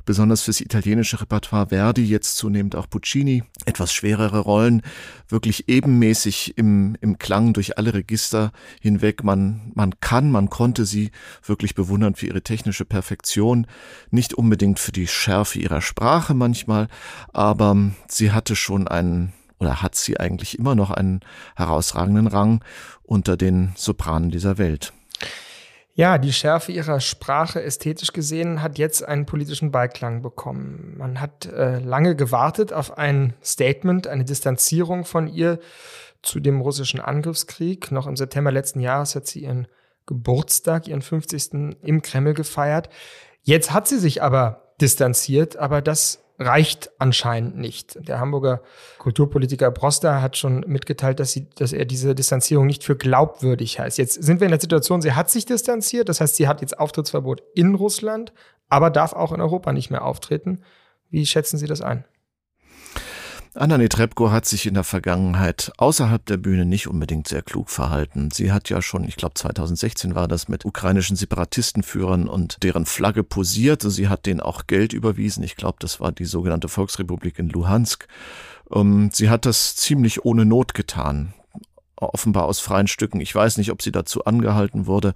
besonders 0.09 0.41
fürs 0.41 0.63
italienische 0.63 1.21
Repertoire 1.21 1.67
Verdi, 1.67 2.03
jetzt 2.03 2.39
zunehmend 2.39 2.75
auch 2.75 2.89
Puccini, 2.89 3.45
etwas 3.67 3.93
schwerere 3.93 4.39
Rollen, 4.39 4.81
wirklich 5.29 5.69
ebenmäßig 5.69 6.57
im, 6.57 6.97
im 7.03 7.19
Klang 7.19 7.53
durch 7.53 7.77
alle 7.77 7.93
Register 7.93 8.53
hinweg. 8.81 9.23
Man, 9.23 9.71
man 9.75 10.01
kann, 10.01 10.31
man 10.31 10.49
konnte 10.49 10.87
sie 10.87 11.11
wirklich 11.45 11.75
bewundern 11.75 12.15
für 12.15 12.25
ihre 12.25 12.41
technische 12.41 12.87
Perfektion, 12.87 13.67
nicht 14.11 14.33
unbedingt 14.33 14.79
für 14.79 14.93
die 14.93 15.07
Schärfe 15.07 15.59
ihrer 15.59 15.83
Sprache 15.83 16.33
manchmal, 16.33 16.89
aber 17.35 17.77
sie 18.09 18.33
hatte 18.33 18.57
schon 18.57 18.89
einen 18.89 19.35
oder 19.59 19.83
hat 19.83 19.95
sie 19.95 20.19
eigentlich 20.19 20.59
immer 20.59 20.75
noch 20.75 20.91
einen 20.91 21.21
herausragenden 21.55 22.29
Rang 22.29 22.65
unter 23.03 23.37
den 23.37 23.73
Sopranen 23.77 24.31
dieser 24.31 24.57
Welt. 24.57 24.95
Ja, 25.99 26.17
die 26.17 26.33
Schärfe 26.33 26.71
ihrer 26.71 27.01
Sprache 27.01 27.61
ästhetisch 27.61 28.13
gesehen 28.13 28.63
hat 28.63 28.79
jetzt 28.79 29.03
einen 29.03 29.27
politischen 29.27 29.73
Beiklang 29.73 30.23
bekommen. 30.23 30.95
Man 30.97 31.21
hat 31.21 31.47
äh, 31.47 31.81
lange 31.81 32.15
gewartet 32.15 32.73
auf 32.73 32.97
ein 32.97 33.35
Statement, 33.43 34.07
eine 34.07 34.25
Distanzierung 34.25 35.05
von 35.05 35.27
ihr 35.27 35.59
zu 36.23 36.39
dem 36.39 36.61
russischen 36.61 37.01
Angriffskrieg. 37.01 37.91
Noch 37.91 38.07
im 38.07 38.15
September 38.15 38.53
letzten 38.53 38.79
Jahres 38.79 39.17
hat 39.17 39.27
sie 39.27 39.41
ihren 39.41 39.67
Geburtstag, 40.07 40.87
ihren 40.87 41.03
50. 41.03 41.75
im 41.83 42.01
Kreml 42.01 42.33
gefeiert. 42.33 42.91
Jetzt 43.43 43.73
hat 43.73 43.89
sie 43.89 43.99
sich 43.99 44.23
aber 44.23 44.75
distanziert, 44.81 45.57
aber 45.57 45.83
das 45.83 46.23
reicht 46.39 46.91
anscheinend 46.99 47.57
nicht. 47.57 47.99
Der 48.07 48.21
Hamburger 48.21 48.63
Kulturpolitiker 48.99 49.71
Broster 49.71 50.23
hat 50.23 50.37
schon 50.37 50.61
mitgeteilt, 50.67 51.19
dass, 51.19 51.33
sie, 51.33 51.49
dass 51.57 51.73
er 51.73 51.85
diese 51.85 52.15
Distanzierung 52.15 52.67
nicht 52.67 52.85
für 52.85 52.97
glaubwürdig 52.97 53.81
heißt. 53.81 53.99
Jetzt 53.99 54.23
sind 54.23 54.41
wir 54.41 54.47
in 54.47 54.53
der 54.53 54.61
Situation, 54.61 55.03
sie 55.03 55.13
hat 55.13 55.31
sich 55.31 55.47
distanziert, 55.47 56.09
das 56.09 56.21
heißt, 56.21 56.37
sie 56.37 56.47
hat 56.47 56.61
jetzt 56.61 56.79
Auftrittsverbot 56.79 57.43
in 57.55 57.75
Russland, 57.75 58.33
aber 58.69 58.91
darf 58.91 59.13
auch 59.13 59.33
in 59.33 59.41
Europa 59.41 59.73
nicht 59.73 59.91
mehr 59.91 60.05
auftreten. 60.05 60.63
Wie 61.11 61.27
schätzen 61.27 61.59
Sie 61.59 61.67
das 61.67 61.81
ein? 61.81 62.05
Anna 63.61 63.77
Netrebko 63.77 64.31
hat 64.31 64.47
sich 64.47 64.67
in 64.67 64.75
der 64.75 64.85
Vergangenheit 64.85 65.73
außerhalb 65.79 66.25
der 66.25 66.37
Bühne 66.37 66.65
nicht 66.65 66.87
unbedingt 66.87 67.27
sehr 67.27 67.43
klug 67.43 67.71
verhalten. 67.71 68.31
Sie 68.31 68.53
hat 68.53 68.71
ja 68.71 68.81
schon, 68.81 69.03
ich 69.03 69.17
glaube 69.17 69.35
2016 69.35 70.15
war 70.15 70.29
das, 70.29 70.47
mit 70.47 70.65
ukrainischen 70.65 71.17
Separatistenführern 71.17 72.29
und 72.29 72.63
deren 72.63 72.87
Flagge 72.87 73.25
posiert. 73.25 73.83
Sie 73.83 74.07
hat 74.07 74.27
denen 74.27 74.39
auch 74.39 74.69
Geld 74.69 74.93
überwiesen. 74.93 75.43
Ich 75.43 75.57
glaube, 75.57 75.79
das 75.81 75.99
war 75.99 76.13
die 76.13 76.25
sogenannte 76.25 76.69
Volksrepublik 76.69 77.41
in 77.41 77.49
Luhansk. 77.49 78.07
Ähm, 78.73 79.11
sie 79.13 79.29
hat 79.29 79.45
das 79.45 79.75
ziemlich 79.75 80.25
ohne 80.25 80.45
Not 80.45 80.73
getan 80.75 81.35
offenbar 81.97 82.45
aus 82.45 82.61
freien 82.61 82.87
Stücken. 82.87 83.21
Ich 83.21 83.35
weiß 83.35 83.57
nicht, 83.57 83.73
ob 83.73 83.83
sie 83.83 83.91
dazu 83.91 84.25
angehalten 84.25 84.87
wurde. 84.87 85.15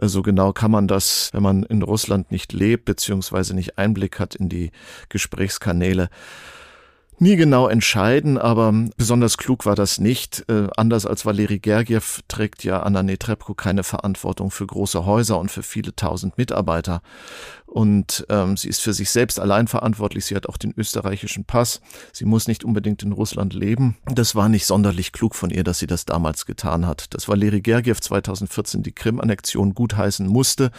Äh, 0.00 0.08
so 0.08 0.22
genau 0.22 0.54
kann 0.54 0.70
man 0.70 0.88
das, 0.88 1.28
wenn 1.34 1.42
man 1.42 1.62
in 1.64 1.82
Russland 1.82 2.30
nicht 2.30 2.54
lebt, 2.54 2.86
beziehungsweise 2.86 3.52
nicht 3.54 3.76
Einblick 3.76 4.18
hat 4.18 4.34
in 4.34 4.48
die 4.48 4.70
Gesprächskanäle, 5.10 6.08
nie 7.18 7.36
genau 7.36 7.68
entscheiden, 7.68 8.38
aber 8.38 8.72
besonders 8.96 9.36
klug 9.36 9.66
war 9.66 9.74
das 9.74 9.98
nicht. 9.98 10.44
Äh, 10.48 10.68
anders 10.76 11.06
als 11.06 11.24
Valeri 11.24 11.58
Gergiev 11.58 12.20
trägt 12.28 12.64
ja 12.64 12.82
Anna 12.82 13.02
Netrebko 13.02 13.54
keine 13.54 13.84
Verantwortung 13.84 14.50
für 14.50 14.66
große 14.66 15.06
Häuser 15.06 15.38
und 15.38 15.50
für 15.50 15.62
viele 15.62 15.94
tausend 15.94 16.38
Mitarbeiter 16.38 17.02
und 17.76 18.24
ähm, 18.30 18.56
sie 18.56 18.68
ist 18.68 18.80
für 18.80 18.94
sich 18.94 19.10
selbst 19.10 19.38
allein 19.38 19.68
verantwortlich. 19.68 20.24
Sie 20.24 20.34
hat 20.34 20.48
auch 20.48 20.56
den 20.56 20.72
österreichischen 20.76 21.44
Pass. 21.44 21.82
Sie 22.10 22.24
muss 22.24 22.48
nicht 22.48 22.64
unbedingt 22.64 23.02
in 23.02 23.12
Russland 23.12 23.52
leben. 23.52 23.98
Das 24.06 24.34
war 24.34 24.48
nicht 24.48 24.64
sonderlich 24.64 25.12
klug 25.12 25.34
von 25.34 25.50
ihr, 25.50 25.62
dass 25.62 25.80
sie 25.80 25.86
das 25.86 26.06
damals 26.06 26.46
getan 26.46 26.86
hat. 26.86 27.12
Dass 27.12 27.28
Valeri 27.28 27.60
Gergiev 27.60 28.00
2014 28.00 28.82
die 28.82 28.92
Krim-Annexion 28.92 29.74
gutheißen 29.74 30.26
musste, 30.26 30.70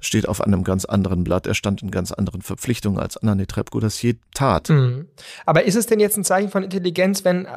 steht 0.00 0.28
auf 0.28 0.40
einem 0.40 0.62
ganz 0.64 0.84
anderen 0.84 1.24
Blatt. 1.24 1.48
Er 1.48 1.54
stand 1.54 1.82
in 1.82 1.90
ganz 1.90 2.12
anderen 2.12 2.42
Verpflichtungen, 2.42 3.00
als 3.00 3.16
Anna 3.16 3.34
Netrebko 3.34 3.80
das 3.80 4.00
je 4.00 4.16
tat. 4.32 4.68
Mhm. 4.68 5.08
Aber 5.44 5.64
ist 5.68 5.76
es 5.76 5.86
denn 5.86 5.98
jetzt 5.98 6.16
ein 6.16 6.24
Zeichen 6.24 6.50
von 6.50 6.62
Intelligenz, 6.62 7.24
wenn 7.24 7.46
äh, 7.46 7.48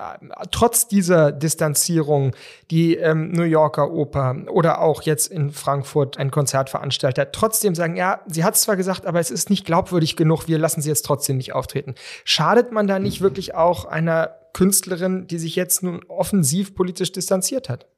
trotz 0.50 0.88
dieser 0.88 1.32
Distanzierung 1.32 2.36
die 2.72 2.96
ähm, 2.96 3.32
New 3.32 3.44
Yorker 3.44 3.91
Oper 3.91 4.36
oder 4.50 4.82
auch 4.82 5.03
jetzt 5.03 5.27
in 5.27 5.51
Frankfurt 5.51 6.18
ein 6.18 6.32
Konzertveranstalter 6.32 7.32
trotzdem 7.32 7.75
sagen, 7.75 7.96
ja, 7.96 8.22
sie 8.27 8.44
hat 8.44 8.58
zwar 8.58 8.72
zwar 8.72 8.77
gesagt, 8.77 9.06
aber 9.06 9.20
es 9.20 9.32
ist 9.32 9.50
nicht 9.50 9.65
glaubwürdig 9.65 10.15
genug, 10.15 10.48
wir 10.48 10.58
lassen 10.58 10.82
sie 10.82 10.88
jetzt 10.88 11.06
trotzdem 11.06 11.36
nicht 11.36 11.53
auftreten. 11.53 11.96
Schadet 12.24 12.72
man 12.72 12.88
da 12.88 13.00
nicht 13.00 13.20
wirklich 13.20 13.53
auch 13.53 13.84
einer 13.84 14.38
Künstlerin, 14.53 15.27
die 15.27 15.39
sich 15.39 15.58
jetzt 15.58 15.84
nun 15.84 16.01
offensiv 16.08 16.74
politisch 16.74 17.12
distanziert 17.12 17.68
hat? 17.68 17.90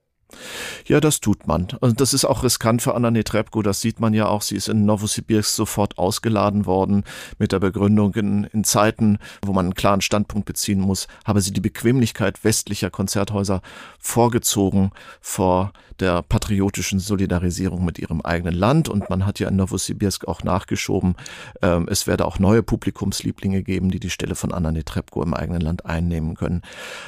Ja, 0.85 0.99
das 0.99 1.19
tut 1.19 1.47
man. 1.47 1.67
Und 1.79 2.01
das 2.01 2.13
ist 2.13 2.25
auch 2.25 2.43
riskant 2.43 2.81
für 2.81 2.95
Anna 2.95 3.11
Netrebko. 3.11 3.61
Das 3.61 3.81
sieht 3.81 3.99
man 3.99 4.13
ja 4.13 4.27
auch. 4.27 4.41
Sie 4.41 4.55
ist 4.55 4.69
in 4.69 4.85
Novosibirsk 4.85 5.49
sofort 5.49 5.97
ausgeladen 5.97 6.65
worden 6.65 7.03
mit 7.39 7.51
der 7.51 7.59
Begründung, 7.59 8.13
in, 8.15 8.43
in 8.45 8.63
Zeiten, 8.63 9.19
wo 9.45 9.53
man 9.53 9.65
einen 9.65 9.75
klaren 9.75 10.01
Standpunkt 10.01 10.45
beziehen 10.45 10.79
muss, 10.79 11.07
habe 11.25 11.41
sie 11.41 11.51
die 11.51 11.61
Bequemlichkeit 11.61 12.43
westlicher 12.43 12.89
Konzerthäuser 12.89 13.61
vorgezogen 13.99 14.91
vor 15.21 15.73
der 15.99 16.21
patriotischen 16.21 16.99
Solidarisierung 16.99 17.85
mit 17.85 17.99
ihrem 17.99 18.21
eigenen 18.21 18.55
Land. 18.55 18.89
Und 18.89 19.09
man 19.09 19.25
hat 19.25 19.39
ja 19.39 19.47
in 19.47 19.55
Novosibirsk 19.55 20.27
auch 20.27 20.43
nachgeschoben, 20.43 21.15
äh, 21.61 21.79
es 21.87 22.07
werde 22.07 22.25
auch 22.25 22.39
neue 22.39 22.63
Publikumslieblinge 22.63 23.63
geben, 23.63 23.89
die 23.89 23.99
die 23.99 24.09
Stelle 24.09 24.35
von 24.35 24.51
Anna 24.51 24.71
Netrebko 24.71 25.23
im 25.23 25.33
eigenen 25.33 25.61
Land 25.61 25.85
einnehmen 25.85 26.35
können. 26.35 26.61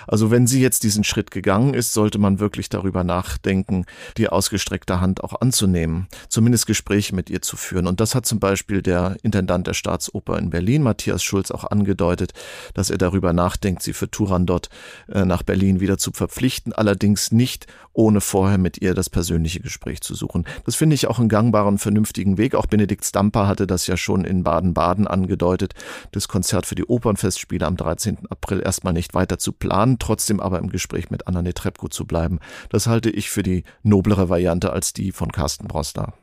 Also 0.07 0.31
wenn 0.31 0.47
sie 0.47 0.61
jetzt 0.61 0.83
diesen 0.83 1.03
Schritt 1.03 1.31
gegangen 1.31 1.73
ist, 1.73 1.93
sollte 1.93 2.19
man 2.19 2.39
wirklich 2.39 2.69
darüber 2.69 3.03
nachdenken, 3.03 3.14
Nachdenken, 3.15 3.85
die 4.17 4.27
ausgestreckte 4.27 4.99
Hand 4.99 5.23
auch 5.23 5.39
anzunehmen, 5.39 6.07
zumindest 6.27 6.67
Gespräche 6.67 7.15
mit 7.15 7.29
ihr 7.29 7.41
zu 7.41 7.55
führen. 7.55 7.87
Und 7.87 8.01
das 8.01 8.13
hat 8.13 8.25
zum 8.25 8.39
Beispiel 8.39 8.81
der 8.81 9.15
Intendant 9.23 9.67
der 9.67 9.73
Staatsoper 9.73 10.37
in 10.37 10.49
Berlin, 10.49 10.83
Matthias 10.83 11.23
Schulz, 11.23 11.49
auch 11.49 11.63
angedeutet, 11.63 12.33
dass 12.73 12.89
er 12.89 12.97
darüber 12.97 13.31
nachdenkt, 13.31 13.83
sie 13.83 13.93
für 13.93 14.11
Turandot 14.11 14.67
äh, 15.07 15.23
nach 15.23 15.43
Berlin 15.43 15.79
wieder 15.79 15.97
zu 15.97 16.11
verpflichten, 16.11 16.73
allerdings 16.73 17.31
nicht 17.31 17.67
ohne 17.93 18.19
vorher 18.19 18.57
mit 18.57 18.81
ihr 18.81 18.93
das 18.93 19.09
persönliche 19.09 19.61
Gespräch 19.61 20.01
zu 20.01 20.13
suchen. 20.13 20.45
Das 20.65 20.75
finde 20.75 20.95
ich 20.95 21.07
auch 21.07 21.17
einen 21.17 21.29
gangbaren, 21.29 21.77
vernünftigen 21.77 22.37
Weg. 22.37 22.53
Auch 22.53 22.65
Benedikt 22.65 23.05
Stamper 23.05 23.47
hatte 23.47 23.67
das 23.67 23.87
ja 23.87 23.95
schon 23.95 24.25
in 24.25 24.43
Baden-Baden 24.43 25.07
angedeutet, 25.07 25.73
das 26.11 26.27
Konzert 26.27 26.65
für 26.65 26.75
die 26.75 26.83
Opernfestspiele 26.83 27.65
am 27.65 27.77
13. 27.77 28.27
April 28.29 28.61
erstmal 28.61 28.93
nicht 28.93 29.13
weiter 29.13 29.39
zu 29.39 29.53
planen, 29.53 29.97
trotzdem 29.99 30.41
aber 30.41 30.59
im 30.59 30.69
Gespräch 30.69 31.09
mit 31.09 31.27
Anna 31.27 31.41
Netrebko 31.41 31.87
zu 31.87 32.05
bleiben. 32.05 32.39
Das 32.69 32.87
halte 32.87 33.04
ich 33.09 33.29
für 33.29 33.43
die 33.43 33.63
noblere 33.83 34.29
Variante 34.29 34.71
als 34.71 34.93
die 34.93 35.11
von 35.11 35.31
Carsten 35.31 35.67
Broster. 35.67 36.13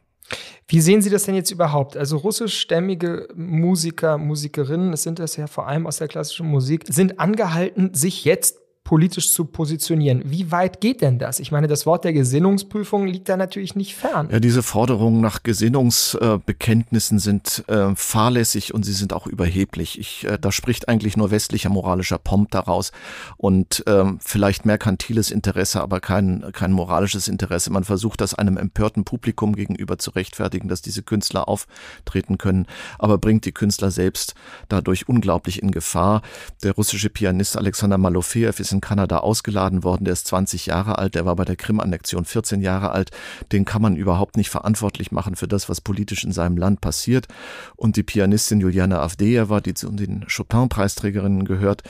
Wie 0.69 0.81
sehen 0.81 1.03
Sie 1.03 1.11
das 1.11 1.25
denn 1.25 1.35
jetzt 1.35 1.51
überhaupt? 1.51 1.97
Also 1.97 2.17
russischstämmige 2.17 3.29
Musiker, 3.35 4.17
Musikerinnen, 4.19 4.93
es 4.93 5.03
sind 5.03 5.19
das 5.19 5.37
ja 5.37 5.47
vor 5.47 5.67
allem 5.67 5.87
aus 5.87 5.99
der 5.99 6.09
klassischen 6.09 6.47
Musik, 6.47 6.85
sind 6.89 7.21
angehalten, 7.21 7.93
sich 7.93 8.25
jetzt 8.25 8.62
politisch 8.85 9.33
zu 9.33 9.45
positionieren. 9.45 10.23
Wie 10.25 10.51
weit 10.51 10.81
geht 10.81 11.03
denn 11.03 11.19
das? 11.19 11.39
Ich 11.39 11.53
meine, 11.53 11.69
das 11.69 11.87
Wort 11.87 12.05
der 12.05 12.13
Gesinnungsprüfung 12.13 13.07
liegt 13.07 13.29
da 13.29 13.37
natürlich 13.37 13.77
nicht 13.77 13.95
fern. 13.95 14.29
Ja, 14.31 14.41
diese 14.41 14.63
Forderungen 14.63 15.21
nach 15.21 15.45
Gesinnungsbekenntnissen 15.45 17.19
sind 17.21 17.65
äh, 17.69 17.95
fahrlässig 17.95 18.75
und 18.75 18.85
sie 18.85 18.93
sind 18.93 19.13
auch 19.13 19.27
überheblich. 19.27 19.99
Ich, 20.01 20.27
äh, 20.27 20.37
da 20.39 20.51
spricht 20.51 20.89
eigentlich 20.89 21.17
nur 21.17 21.31
westlicher 21.31 21.71
moralischer 21.71 22.19
Pomp 22.19 22.51
daraus 22.51 22.91
und 23.37 23.85
ähm, 23.87 24.19
vielleicht 24.21 24.67
merkantiles 24.67 25.31
Interesse, 25.31 25.81
aber 25.81 26.01
kein, 26.01 26.45
kein 26.53 26.73
moralisches 26.73 27.29
Interesse. 27.29 27.71
Man 27.71 27.85
versucht 27.85 28.21
das 28.21 28.35
einem 28.35 28.57
empörten 28.57 29.05
Publikum 29.05 29.55
gegenüber 29.55 29.99
zu 29.99 30.11
rechtfertigen, 30.11 30.69
dass 30.69 30.83
diese 30.83 31.05
Künstler 31.05 31.49
auftreten 31.49 32.37
können, 32.37 32.67
aber 32.99 33.19
bringt 33.19 33.45
die 33.45 33.53
Künstler 33.53 33.93
selbst 33.93 34.35
dadurch 34.69 35.09
unglaublich 35.09 35.63
in 35.63 35.71
Gefahr. 35.71 36.23
Der 36.65 36.73
russische 36.73 37.11
Pianist 37.11 37.57
Alexander 37.57 37.97
Malofeev 37.97 38.59
ist 38.61 38.72
in 38.73 38.81
Kanada 38.81 39.19
ausgeladen 39.19 39.85
worden, 39.85 40.05
der 40.05 40.13
ist 40.13 40.27
20 40.27 40.67
Jahre 40.67 40.99
alt, 40.99 41.15
der 41.15 41.27
war 41.27 41.37
bei 41.37 41.45
der 41.45 41.57
Krim-Annexion 41.57 42.25
14 42.25 42.61
Jahre 42.61 42.91
alt. 42.91 43.11
Den 43.53 43.65
kann 43.65 43.83
man 43.83 43.97
überhaupt 43.97 44.37
nicht 44.37 44.51
verantwortlich 44.51 45.13
machen 45.13 45.37
für 45.37 45.49
das, 45.49 45.69
was 45.69 45.81
politisch 45.81 46.25
in 46.25 46.33
seinem 46.33 46.57
Land 46.57 46.81
passiert. 46.81 47.29
Und 47.77 47.97
die 47.97 48.03
Pianistin 48.03 48.61
Juliana 48.61 49.01
Avdejewa, 49.01 49.61
die 49.61 49.75
zu 49.75 49.91
den 49.91 50.27
Chopin-Preisträgerinnen 50.29 51.45
gehört, 51.45 51.83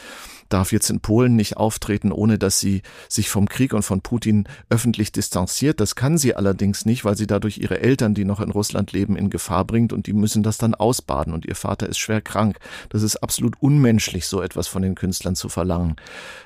darf 0.53 0.73
jetzt 0.73 0.91
in 0.91 1.01
Polen 1.01 1.37
nicht 1.37 1.57
auftreten, 1.57 2.13
ohne 2.13 2.39
dass 2.39 2.61
sie 2.61 2.83
sich 3.09 3.31
vom 3.31 3.49
Krieg 3.49 3.73
und 3.73 3.83
von 3.83 4.01
Putin 4.01 4.47
öffentlich 4.69 5.13
distanziert. 5.13 5.81
Das 5.81 5.95
kann 5.95 6.19
sie 6.19 6.35
allerdings 6.35 6.85
nicht, 6.85 7.05
weil 7.05 7.17
sie 7.17 7.27
dadurch 7.27 7.59
ihre 7.59 7.81
Eltern, 7.81 8.15
die 8.15 8.25
noch 8.25 8.41
in 8.41 8.51
Russland 8.51 8.93
leben, 8.93 9.17
in 9.17 9.31
Gefahr 9.31 9.65
bringt 9.65 9.93
und 9.93 10.07
die 10.07 10.13
müssen 10.13 10.43
das 10.43 10.59
dann 10.59 10.75
ausbaden 10.75 11.33
und 11.33 11.47
ihr 11.47 11.57
Vater 11.57 11.89
ist 11.89 11.99
schwer 11.99 12.21
krank. 12.21 12.59
Das 12.89 13.03
ist 13.03 13.17
absolut 13.17 13.55
unmenschlich, 13.61 14.27
so 14.27 14.43
etwas 14.43 14.69
von 14.69 14.83
den 14.83 14.95
Künstlern 14.95 15.37
zu 15.37 15.49
verlangen. 15.49 15.97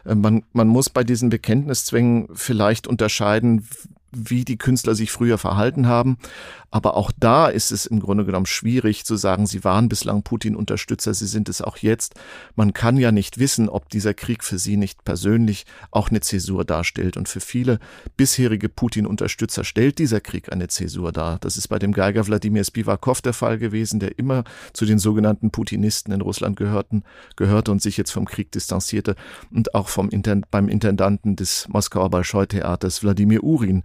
Äh, 0.04 0.14
man, 0.14 0.44
man 0.52 0.68
muss 0.68 0.90
bei 0.90 1.04
diesen 1.04 1.28
Bekenntniszwängen 1.28 2.28
vielleicht 2.34 2.86
unterscheiden, 2.86 3.66
wie 4.12 4.44
die 4.44 4.56
Künstler 4.56 4.94
sich 4.94 5.10
früher 5.10 5.38
verhalten 5.38 5.86
haben. 5.86 6.18
Aber 6.76 6.94
auch 6.94 7.10
da 7.18 7.48
ist 7.48 7.72
es 7.72 7.86
im 7.86 8.00
Grunde 8.00 8.26
genommen 8.26 8.44
schwierig 8.44 9.06
zu 9.06 9.16
sagen, 9.16 9.46
sie 9.46 9.64
waren 9.64 9.88
bislang 9.88 10.22
Putin-Unterstützer, 10.22 11.14
sie 11.14 11.26
sind 11.26 11.48
es 11.48 11.62
auch 11.62 11.78
jetzt. 11.78 12.16
Man 12.54 12.74
kann 12.74 12.98
ja 12.98 13.12
nicht 13.12 13.38
wissen, 13.38 13.70
ob 13.70 13.88
dieser 13.88 14.12
Krieg 14.12 14.44
für 14.44 14.58
sie 14.58 14.76
nicht 14.76 15.02
persönlich 15.02 15.64
auch 15.90 16.10
eine 16.10 16.20
Zäsur 16.20 16.66
darstellt. 16.66 17.16
Und 17.16 17.30
für 17.30 17.40
viele 17.40 17.78
bisherige 18.18 18.68
Putin-Unterstützer 18.68 19.64
stellt 19.64 19.98
dieser 19.98 20.20
Krieg 20.20 20.52
eine 20.52 20.68
Zäsur 20.68 21.12
dar. 21.12 21.38
Das 21.38 21.56
ist 21.56 21.68
bei 21.68 21.78
dem 21.78 21.92
Geiger 21.92 22.26
Wladimir 22.26 22.62
Spivakov 22.62 23.22
der 23.22 23.32
Fall 23.32 23.56
gewesen, 23.56 23.98
der 23.98 24.18
immer 24.18 24.44
zu 24.74 24.84
den 24.84 24.98
sogenannten 24.98 25.50
Putinisten 25.50 26.12
in 26.12 26.20
Russland 26.20 26.56
gehörten, 26.56 27.04
gehörte 27.36 27.72
und 27.72 27.80
sich 27.80 27.96
jetzt 27.96 28.10
vom 28.10 28.26
Krieg 28.26 28.52
distanzierte. 28.52 29.16
Und 29.50 29.74
auch 29.74 29.88
vom 29.88 30.10
Intend 30.10 30.50
beim 30.50 30.68
Intendanten 30.68 31.36
des 31.36 31.68
Moskauer 31.68 32.10
Bolschoi-Theaters 32.10 33.02
Wladimir 33.02 33.42
Urin, 33.44 33.82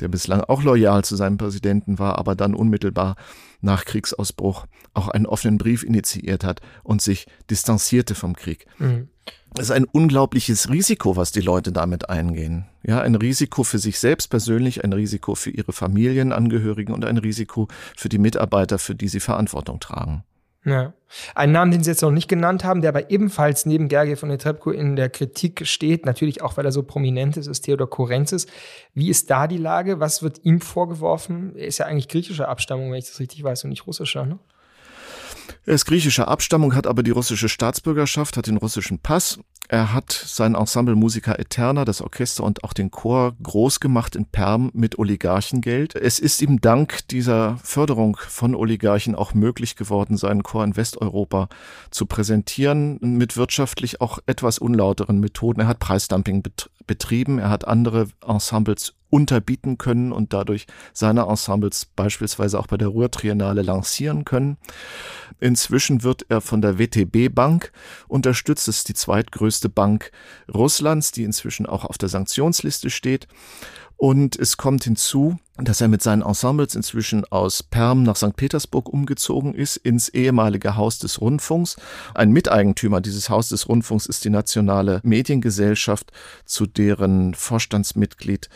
der 0.00 0.08
bislang 0.08 0.40
auch 0.40 0.62
loyal 0.62 1.04
zu 1.04 1.16
seinem 1.16 1.36
Präsidenten 1.36 1.98
war, 1.98 2.18
aber 2.18 2.29
dann 2.34 2.54
unmittelbar 2.54 3.16
nach 3.60 3.84
Kriegsausbruch 3.84 4.66
auch 4.94 5.08
einen 5.08 5.26
offenen 5.26 5.58
Brief 5.58 5.82
initiiert 5.82 6.44
hat 6.44 6.60
und 6.82 7.02
sich 7.02 7.26
distanzierte 7.50 8.14
vom 8.14 8.34
Krieg. 8.34 8.66
Mhm. 8.78 9.08
es 9.56 9.64
ist 9.64 9.70
ein 9.70 9.84
unglaubliches 9.84 10.70
Risiko, 10.70 11.16
was 11.16 11.32
die 11.32 11.40
Leute 11.40 11.72
damit 11.72 12.08
eingehen. 12.08 12.66
Ja, 12.82 13.00
ein 13.00 13.14
Risiko 13.14 13.62
für 13.62 13.78
sich 13.78 13.98
selbst 13.98 14.28
persönlich, 14.28 14.84
ein 14.84 14.92
Risiko 14.92 15.34
für 15.34 15.50
ihre 15.50 15.72
Familienangehörigen 15.72 16.94
und 16.94 17.04
ein 17.04 17.18
Risiko 17.18 17.68
für 17.96 18.08
die 18.08 18.18
Mitarbeiter, 18.18 18.78
für 18.78 18.94
die 18.94 19.08
sie 19.08 19.20
Verantwortung 19.20 19.80
tragen. 19.80 20.24
Ja. 20.64 20.92
Ein 21.34 21.52
Namen, 21.52 21.70
den 21.72 21.82
Sie 21.82 21.90
jetzt 21.90 22.02
noch 22.02 22.10
nicht 22.10 22.28
genannt 22.28 22.64
haben, 22.64 22.82
der 22.82 22.90
aber 22.90 23.10
ebenfalls 23.10 23.66
neben 23.66 23.88
Gerge 23.88 24.16
von 24.16 24.28
der 24.28 24.38
Trepko 24.38 24.70
in 24.70 24.94
der 24.94 25.08
Kritik 25.08 25.66
steht, 25.66 26.04
natürlich 26.04 26.42
auch, 26.42 26.56
weil 26.56 26.66
er 26.66 26.72
so 26.72 26.82
prominent 26.82 27.36
ist, 27.36 27.46
ist 27.46 27.62
Theodor 27.62 27.88
Korenzis. 27.88 28.46
Wie 28.94 29.08
ist 29.08 29.30
da 29.30 29.46
die 29.46 29.56
Lage? 29.56 30.00
Was 30.00 30.22
wird 30.22 30.44
ihm 30.44 30.60
vorgeworfen? 30.60 31.56
Er 31.56 31.66
ist 31.66 31.78
ja 31.78 31.86
eigentlich 31.86 32.08
griechischer 32.08 32.48
Abstammung, 32.48 32.92
wenn 32.92 32.98
ich 32.98 33.06
das 33.06 33.20
richtig 33.20 33.42
weiß, 33.42 33.64
und 33.64 33.70
nicht 33.70 33.86
russischer, 33.86 34.26
ne? 34.26 34.38
Er 35.66 35.74
ist 35.74 35.84
griechischer 35.84 36.28
Abstammung, 36.28 36.74
hat 36.74 36.86
aber 36.86 37.02
die 37.02 37.10
russische 37.10 37.48
Staatsbürgerschaft, 37.48 38.36
hat 38.36 38.46
den 38.46 38.56
russischen 38.56 38.98
Pass. 38.98 39.38
Er 39.68 39.92
hat 39.92 40.10
sein 40.10 40.56
Ensemble 40.56 40.96
Musica 40.96 41.36
Eterna, 41.36 41.84
das 41.84 42.02
Orchester 42.02 42.42
und 42.42 42.64
auch 42.64 42.72
den 42.72 42.90
Chor 42.90 43.36
groß 43.40 43.78
gemacht 43.78 44.16
in 44.16 44.24
Perm 44.24 44.72
mit 44.74 44.98
Oligarchengeld. 44.98 45.94
Es 45.94 46.18
ist 46.18 46.42
ihm 46.42 46.60
dank 46.60 47.06
dieser 47.06 47.56
Förderung 47.62 48.16
von 48.16 48.56
Oligarchen 48.56 49.14
auch 49.14 49.32
möglich 49.32 49.76
geworden, 49.76 50.16
seinen 50.16 50.42
Chor 50.42 50.64
in 50.64 50.76
Westeuropa 50.76 51.48
zu 51.92 52.06
präsentieren 52.06 52.98
mit 53.00 53.36
wirtschaftlich 53.36 54.00
auch 54.00 54.18
etwas 54.26 54.58
unlauteren 54.58 55.20
Methoden. 55.20 55.60
Er 55.60 55.68
hat 55.68 55.78
Preisdumping 55.78 56.42
betrieben, 56.88 57.38
er 57.38 57.50
hat 57.50 57.68
andere 57.68 58.08
Ensembles 58.26 58.94
unterbieten 59.10 59.76
können 59.76 60.12
und 60.12 60.32
dadurch 60.32 60.66
seine 60.92 61.26
Ensembles 61.26 61.84
beispielsweise 61.84 62.58
auch 62.58 62.66
bei 62.66 62.76
der 62.76 62.88
Ruhrtriennale 62.88 63.62
lancieren 63.62 64.24
können. 64.24 64.56
Inzwischen 65.40 66.02
wird 66.02 66.26
er 66.28 66.40
von 66.40 66.62
der 66.62 66.78
WTB 66.78 67.34
Bank 67.34 67.72
unterstützt. 68.08 68.68
Das 68.68 68.78
ist 68.78 68.88
die 68.88 68.94
zweitgrößte 68.94 69.68
Bank 69.68 70.12
Russlands, 70.52 71.12
die 71.12 71.24
inzwischen 71.24 71.66
auch 71.66 71.84
auf 71.84 71.98
der 71.98 72.08
Sanktionsliste 72.08 72.90
steht. 72.90 73.26
Und 74.00 74.38
es 74.38 74.56
kommt 74.56 74.84
hinzu, 74.84 75.36
dass 75.58 75.82
er 75.82 75.88
mit 75.88 76.02
seinen 76.02 76.22
Ensembles 76.22 76.74
inzwischen 76.74 77.26
aus 77.26 77.62
Perm 77.62 78.02
nach 78.02 78.16
St. 78.16 78.34
Petersburg 78.34 78.88
umgezogen 78.88 79.54
ist, 79.54 79.76
ins 79.76 80.08
ehemalige 80.08 80.74
Haus 80.74 80.98
des 80.98 81.20
Rundfunks. 81.20 81.76
Ein 82.14 82.30
Miteigentümer 82.30 83.02
dieses 83.02 83.28
Haus 83.28 83.50
des 83.50 83.68
Rundfunks 83.68 84.06
ist 84.06 84.24
die 84.24 84.30
Nationale 84.30 85.00
Mediengesellschaft, 85.02 86.12
zu 86.46 86.66
deren 86.66 87.34
Vorstandsmitglied 87.34 88.48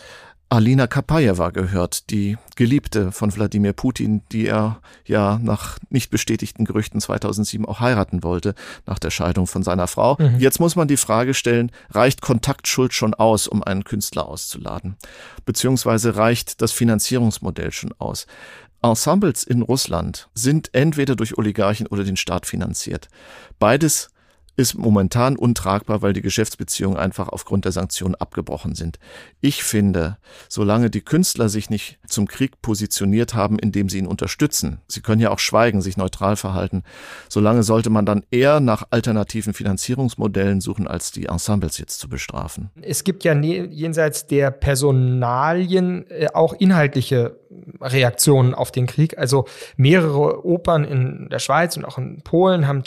Alina 0.54 0.86
Kapajewa 0.86 1.50
gehört, 1.50 2.10
die 2.10 2.38
Geliebte 2.54 3.10
von 3.10 3.34
Wladimir 3.34 3.72
Putin, 3.72 4.22
die 4.30 4.46
er 4.46 4.80
ja 5.04 5.40
nach 5.42 5.80
nicht 5.90 6.12
bestätigten 6.12 6.64
Gerüchten 6.64 7.00
2007 7.00 7.66
auch 7.66 7.80
heiraten 7.80 8.22
wollte, 8.22 8.54
nach 8.86 9.00
der 9.00 9.10
Scheidung 9.10 9.48
von 9.48 9.64
seiner 9.64 9.88
Frau. 9.88 10.16
Mhm. 10.16 10.38
Jetzt 10.38 10.60
muss 10.60 10.76
man 10.76 10.86
die 10.86 10.96
Frage 10.96 11.34
stellen, 11.34 11.72
reicht 11.90 12.20
Kontaktschuld 12.20 12.94
schon 12.94 13.14
aus, 13.14 13.48
um 13.48 13.64
einen 13.64 13.82
Künstler 13.82 14.28
auszuladen? 14.28 14.94
Beziehungsweise 15.44 16.14
reicht 16.14 16.62
das 16.62 16.70
Finanzierungsmodell 16.70 17.72
schon 17.72 17.92
aus? 17.98 18.28
Ensembles 18.80 19.42
in 19.42 19.60
Russland 19.60 20.28
sind 20.34 20.72
entweder 20.72 21.16
durch 21.16 21.36
Oligarchen 21.36 21.88
oder 21.88 22.04
den 22.04 22.16
Staat 22.16 22.46
finanziert. 22.46 23.08
Beides 23.58 24.10
ist 24.56 24.76
momentan 24.76 25.36
untragbar, 25.36 26.02
weil 26.02 26.12
die 26.12 26.22
Geschäftsbeziehungen 26.22 26.96
einfach 26.96 27.28
aufgrund 27.28 27.64
der 27.64 27.72
Sanktionen 27.72 28.14
abgebrochen 28.14 28.74
sind. 28.74 28.98
Ich 29.40 29.64
finde, 29.64 30.18
solange 30.48 30.90
die 30.90 31.00
Künstler 31.00 31.48
sich 31.48 31.70
nicht 31.70 31.98
zum 32.06 32.28
Krieg 32.28 32.62
positioniert 32.62 33.34
haben, 33.34 33.58
indem 33.58 33.88
sie 33.88 33.98
ihn 33.98 34.06
unterstützen, 34.06 34.80
sie 34.86 35.00
können 35.00 35.20
ja 35.20 35.30
auch 35.30 35.38
schweigen, 35.38 35.82
sich 35.82 35.96
neutral 35.96 36.36
verhalten, 36.36 36.82
solange 37.28 37.62
sollte 37.62 37.90
man 37.90 38.06
dann 38.06 38.24
eher 38.30 38.60
nach 38.60 38.84
alternativen 38.90 39.54
Finanzierungsmodellen 39.54 40.60
suchen, 40.60 40.86
als 40.86 41.10
die 41.10 41.26
Ensembles 41.26 41.78
jetzt 41.78 41.98
zu 41.98 42.08
bestrafen. 42.08 42.70
Es 42.80 43.04
gibt 43.04 43.24
ja 43.24 43.34
ne, 43.34 43.66
jenseits 43.66 44.26
der 44.26 44.50
Personalien 44.50 46.06
äh, 46.10 46.28
auch 46.32 46.52
inhaltliche 46.52 47.38
Reaktionen 47.80 48.54
auf 48.54 48.72
den 48.72 48.86
Krieg. 48.86 49.18
Also 49.18 49.46
mehrere 49.76 50.44
Opern 50.44 50.84
in 50.84 51.28
der 51.30 51.38
Schweiz 51.38 51.76
und 51.76 51.84
auch 51.84 51.98
in 51.98 52.22
Polen 52.22 52.66
haben 52.66 52.84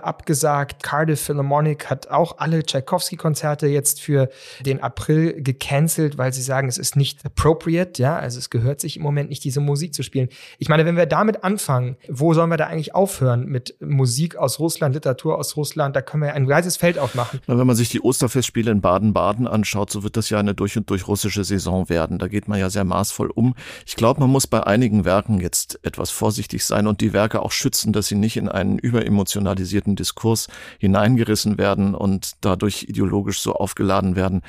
Abgesagt. 0.00 0.82
Cardiff 0.82 1.20
Philharmonic 1.20 1.90
hat 1.90 2.08
auch 2.08 2.38
alle 2.38 2.62
Tchaikovsky-Konzerte 2.62 3.66
jetzt 3.66 4.00
für 4.00 4.28
den 4.64 4.80
April 4.80 5.42
gecancelt, 5.42 6.18
weil 6.18 6.32
sie 6.32 6.42
sagen, 6.42 6.68
es 6.68 6.78
ist 6.78 6.96
nicht 6.96 7.24
appropriate. 7.24 8.02
Ja, 8.02 8.16
also 8.18 8.38
es 8.38 8.50
gehört 8.50 8.80
sich 8.80 8.96
im 8.96 9.02
Moment 9.02 9.30
nicht, 9.30 9.44
diese 9.44 9.60
Musik 9.60 9.94
zu 9.94 10.02
spielen. 10.02 10.28
Ich 10.58 10.68
meine, 10.68 10.84
wenn 10.84 10.96
wir 10.96 11.06
damit 11.06 11.44
anfangen, 11.44 11.96
wo 12.08 12.34
sollen 12.34 12.50
wir 12.50 12.56
da 12.56 12.66
eigentlich 12.66 12.94
aufhören 12.94 13.46
mit 13.46 13.76
Musik 13.80 14.36
aus 14.36 14.58
Russland, 14.58 14.94
Literatur 14.94 15.38
aus 15.38 15.56
Russland? 15.56 15.96
Da 15.96 16.02
können 16.02 16.22
wir 16.22 16.34
ein 16.34 16.48
weißes 16.48 16.76
Feld 16.76 16.98
aufmachen. 16.98 17.40
Na, 17.46 17.58
wenn 17.58 17.66
man 17.66 17.76
sich 17.76 17.88
die 17.88 18.00
Osterfestspiele 18.00 18.70
in 18.70 18.80
Baden-Baden 18.80 19.46
anschaut, 19.46 19.90
so 19.90 20.02
wird 20.02 20.16
das 20.16 20.30
ja 20.30 20.38
eine 20.38 20.54
durch 20.54 20.76
und 20.76 20.88
durch 20.90 21.08
russische 21.08 21.44
Saison 21.44 21.88
werden. 21.88 22.18
Da 22.18 22.28
geht 22.28 22.48
man 22.48 22.58
ja 22.58 22.70
sehr 22.70 22.84
maßvoll 22.84 23.30
um. 23.30 23.54
Ich 23.86 23.96
glaube, 23.96 24.20
man 24.20 24.30
muss 24.30 24.46
bei 24.46 24.62
einigen 24.62 25.04
Werken 25.04 25.40
jetzt 25.40 25.78
etwas 25.82 26.10
vorsichtig 26.10 26.64
sein 26.64 26.86
und 26.86 27.00
die 27.00 27.12
Werke 27.12 27.42
auch 27.42 27.52
schützen, 27.52 27.92
dass 27.92 28.06
sie 28.06 28.14
nicht 28.14 28.36
in 28.36 28.48
einen 28.48 28.78
überemotionalisierten 28.78 29.89
Diskurs 29.96 30.48
hineingerissen 30.78 31.58
werden 31.58 31.94
und 31.94 32.32
dadurch 32.40 32.84
ideologisch 32.88 33.40
so 33.40 33.54
aufgeladen 33.54 34.16
werden. 34.16 34.42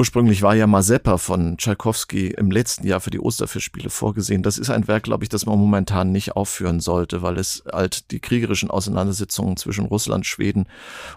Ursprünglich 0.00 0.42
war 0.42 0.54
ja 0.54 0.68
Mazeppa 0.68 1.18
von 1.18 1.56
Tchaikovsky 1.56 2.28
im 2.28 2.52
letzten 2.52 2.86
Jahr 2.86 3.00
für 3.00 3.10
die 3.10 3.18
Osterfestspiele 3.18 3.90
vorgesehen. 3.90 4.44
Das 4.44 4.56
ist 4.56 4.70
ein 4.70 4.86
Werk, 4.86 5.02
glaube 5.02 5.24
ich, 5.24 5.28
das 5.28 5.44
man 5.44 5.58
momentan 5.58 6.12
nicht 6.12 6.36
aufführen 6.36 6.78
sollte, 6.78 7.20
weil 7.22 7.36
es 7.36 7.64
halt 7.72 8.12
die 8.12 8.20
kriegerischen 8.20 8.70
Auseinandersetzungen 8.70 9.56
zwischen 9.56 9.86
Russland, 9.86 10.24
Schweden 10.24 10.68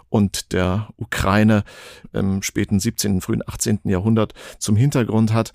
und 0.08 0.52
der 0.52 0.88
Ukraine 0.96 1.62
im 2.12 2.42
späten 2.42 2.80
17., 2.80 3.20
frühen 3.20 3.44
18. 3.46 3.82
Jahrhundert 3.84 4.34
zum 4.58 4.74
Hintergrund 4.74 5.32
hat. 5.32 5.52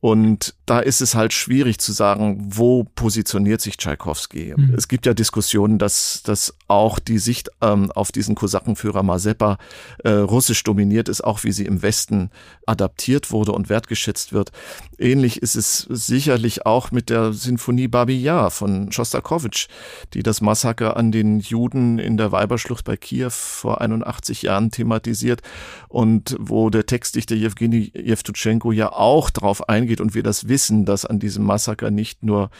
Und 0.00 0.54
da 0.66 0.78
ist 0.78 1.00
es 1.00 1.14
halt 1.14 1.32
schwierig 1.32 1.78
zu 1.78 1.90
sagen, 1.90 2.38
wo 2.46 2.84
positioniert 2.84 3.60
sich 3.60 3.76
Tschaikowski. 3.76 4.54
Mhm. 4.56 4.74
Es 4.76 4.86
gibt 4.86 5.06
ja 5.06 5.14
Diskussionen, 5.14 5.78
dass, 5.78 6.22
dass 6.22 6.54
auch 6.68 6.98
die 6.98 7.18
Sicht 7.18 7.50
ähm, 7.60 7.90
auf 7.90 8.12
diesen 8.12 8.34
Kosakenführer 8.34 9.02
Mazeppa 9.02 9.58
äh, 10.04 10.10
russisch 10.10 10.62
dominiert 10.62 11.08
ist, 11.08 11.24
auch 11.24 11.42
wie 11.44 11.50
sie 11.50 11.64
im 11.64 11.82
Westen 11.82 12.30
adaptiert 12.66 13.30
wurde 13.30 13.52
und 13.52 13.68
wertgeschätzt 13.68 14.32
wird. 14.32 14.50
Ähnlich 14.98 15.40
ist 15.40 15.54
es 15.54 15.86
sicherlich 15.88 16.66
auch 16.66 16.90
mit 16.90 17.10
der 17.10 17.32
Sinfonie 17.32 17.88
Babi 17.88 18.20
Yar 18.20 18.50
von 18.50 18.90
Schostakowitsch, 18.90 19.68
die 20.14 20.22
das 20.22 20.40
Massaker 20.40 20.96
an 20.96 21.12
den 21.12 21.38
Juden 21.38 21.98
in 21.98 22.16
der 22.16 22.32
Weiberschlucht 22.32 22.84
bei 22.84 22.96
Kiew 22.96 23.30
vor 23.30 23.80
81 23.80 24.42
Jahren 24.42 24.70
thematisiert 24.70 25.42
und 25.88 26.36
wo 26.40 26.68
der 26.70 26.86
Textdichter 26.86 27.36
Jewgeni 27.36 27.92
Jewtuschenko 27.94 28.72
ja 28.72 28.92
auch 28.92 29.30
darauf 29.30 29.68
eingeht 29.68 30.00
und 30.00 30.14
wir 30.14 30.22
das 30.22 30.48
wissen, 30.48 30.84
dass 30.84 31.06
an 31.06 31.20
diesem 31.20 31.44
Massaker 31.44 31.90
nicht 31.90 32.22
nur 32.24 32.50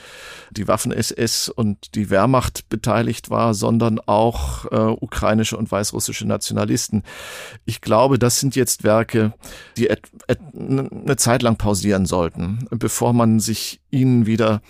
die 0.50 0.68
Waffen-SS 0.68 1.48
und 1.48 1.94
die 1.96 2.10
Wehrmacht 2.10 2.68
beteiligt 2.68 3.30
war, 3.30 3.54
sondern 3.54 3.98
auch 3.98 4.66
äh, 4.66 4.76
ukrainische 4.76 5.56
und 5.56 5.70
weißrussische 5.70 6.26
Nationalisten. 6.26 7.02
Ich 7.64 7.80
glaube, 7.80 8.18
das 8.18 8.38
sind 8.38 8.54
jetzt 8.54 8.84
Werke, 8.84 9.32
die 9.76 9.88
eine 10.28 11.16
Zeit 11.16 11.42
lang 11.42 11.56
pausieren 11.56 12.06
sollten, 12.06 12.66
bevor 12.70 13.12
man 13.12 13.40
sich 13.40 13.80
ihnen 13.90 14.26
wieder 14.26 14.62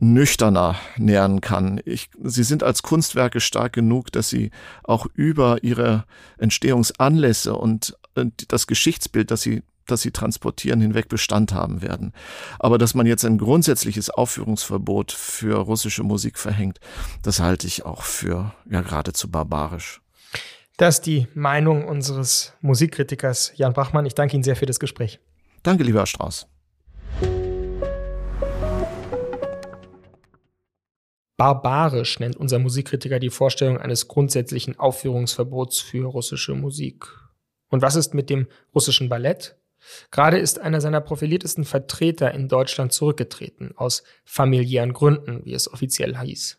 nüchterner 0.00 0.76
nähern 0.96 1.40
kann. 1.40 1.80
Ich, 1.84 2.10
sie 2.22 2.44
sind 2.44 2.62
als 2.62 2.82
Kunstwerke 2.82 3.40
stark 3.40 3.72
genug, 3.72 4.10
dass 4.12 4.28
sie 4.28 4.50
auch 4.82 5.06
über 5.14 5.62
ihre 5.62 6.04
Entstehungsanlässe 6.38 7.54
und 7.54 7.96
das 8.48 8.66
Geschichtsbild, 8.66 9.30
das 9.30 9.42
sie 9.42 9.62
das 9.86 10.02
sie 10.02 10.12
transportieren, 10.12 10.80
hinweg 10.80 11.08
Bestand 11.08 11.52
haben 11.52 11.82
werden. 11.82 12.12
Aber 12.58 12.78
dass 12.78 12.94
man 12.94 13.06
jetzt 13.06 13.24
ein 13.24 13.38
grundsätzliches 13.38 14.10
Aufführungsverbot 14.10 15.12
für 15.12 15.58
russische 15.58 16.02
Musik 16.02 16.38
verhängt, 16.38 16.80
das 17.22 17.40
halte 17.40 17.66
ich 17.66 17.84
auch 17.84 18.02
für 18.02 18.54
ja 18.68 18.80
geradezu 18.80 19.30
barbarisch. 19.30 20.00
Das 20.76 20.96
ist 20.96 21.06
die 21.06 21.28
Meinung 21.34 21.86
unseres 21.86 22.52
Musikkritikers 22.60 23.52
Jan 23.54 23.74
Brachmann. 23.74 24.06
Ich 24.06 24.14
danke 24.14 24.34
Ihnen 24.34 24.42
sehr 24.42 24.56
für 24.56 24.66
das 24.66 24.80
Gespräch. 24.80 25.20
Danke, 25.62 25.84
lieber 25.84 26.00
Herr 26.00 26.06
Strauß. 26.06 26.48
Barbarisch 31.36 32.18
nennt 32.18 32.36
unser 32.36 32.58
Musikkritiker 32.58 33.20
die 33.20 33.30
Vorstellung 33.30 33.78
eines 33.78 34.08
grundsätzlichen 34.08 34.76
Aufführungsverbots 34.78 35.80
für 35.80 36.06
russische 36.06 36.54
Musik. 36.54 37.06
Und 37.68 37.80
was 37.80 37.94
ist 37.94 38.12
mit 38.14 38.28
dem 38.28 38.48
russischen 38.74 39.08
Ballett? 39.08 39.56
Gerade 40.10 40.38
ist 40.38 40.58
einer 40.58 40.80
seiner 40.80 41.00
profiliertesten 41.00 41.64
Vertreter 41.64 42.32
in 42.32 42.48
Deutschland 42.48 42.92
zurückgetreten, 42.92 43.74
aus 43.76 44.02
familiären 44.24 44.92
Gründen, 44.92 45.44
wie 45.44 45.54
es 45.54 45.72
offiziell 45.72 46.18
hieß. 46.18 46.58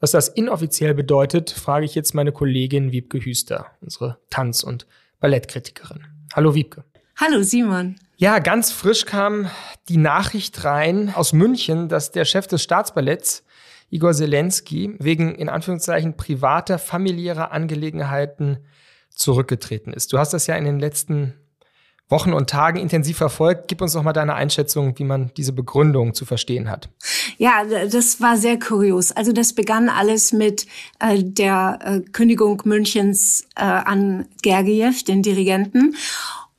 Was 0.00 0.10
das 0.10 0.28
inoffiziell 0.28 0.94
bedeutet, 0.94 1.50
frage 1.50 1.86
ich 1.86 1.94
jetzt 1.94 2.14
meine 2.14 2.32
Kollegin 2.32 2.92
Wiebke 2.92 3.18
Hüster, 3.24 3.66
unsere 3.80 4.18
Tanz- 4.30 4.62
und 4.62 4.86
Ballettkritikerin. 5.20 6.06
Hallo 6.34 6.54
Wiebke. 6.54 6.84
Hallo 7.16 7.42
Simon. 7.42 7.96
Ja, 8.16 8.38
ganz 8.38 8.70
frisch 8.72 9.06
kam 9.06 9.50
die 9.88 9.96
Nachricht 9.96 10.64
rein 10.64 11.12
aus 11.14 11.32
München, 11.32 11.88
dass 11.88 12.10
der 12.10 12.24
Chef 12.24 12.46
des 12.46 12.62
Staatsballetts 12.62 13.44
Igor 13.90 14.12
Zelensky 14.12 14.96
wegen 14.98 15.34
in 15.36 15.48
Anführungszeichen 15.48 16.16
privater, 16.16 16.78
familiärer 16.78 17.52
Angelegenheiten 17.52 18.58
zurückgetreten 19.10 19.92
ist. 19.92 20.12
Du 20.12 20.18
hast 20.18 20.32
das 20.32 20.46
ja 20.46 20.56
in 20.56 20.64
den 20.64 20.80
letzten 20.80 21.34
Wochen 22.08 22.32
und 22.32 22.50
Tagen 22.50 22.78
intensiv 22.78 23.16
verfolgt. 23.16 23.68
Gib 23.68 23.80
uns 23.80 23.94
noch 23.94 24.02
mal 24.02 24.12
deine 24.12 24.34
Einschätzung, 24.34 24.98
wie 24.98 25.04
man 25.04 25.30
diese 25.36 25.52
Begründung 25.52 26.14
zu 26.14 26.26
verstehen 26.26 26.70
hat. 26.70 26.88
Ja, 27.38 27.64
das 27.64 28.20
war 28.20 28.36
sehr 28.36 28.58
kurios. 28.58 29.10
Also 29.12 29.32
das 29.32 29.54
begann 29.54 29.88
alles 29.88 30.32
mit 30.32 30.66
äh, 31.00 31.22
der 31.22 31.78
äh, 31.82 32.00
Kündigung 32.10 32.62
Münchens 32.64 33.46
äh, 33.56 33.62
an 33.62 34.26
Gergiev, 34.42 35.04
den 35.04 35.22
Dirigenten. 35.22 35.96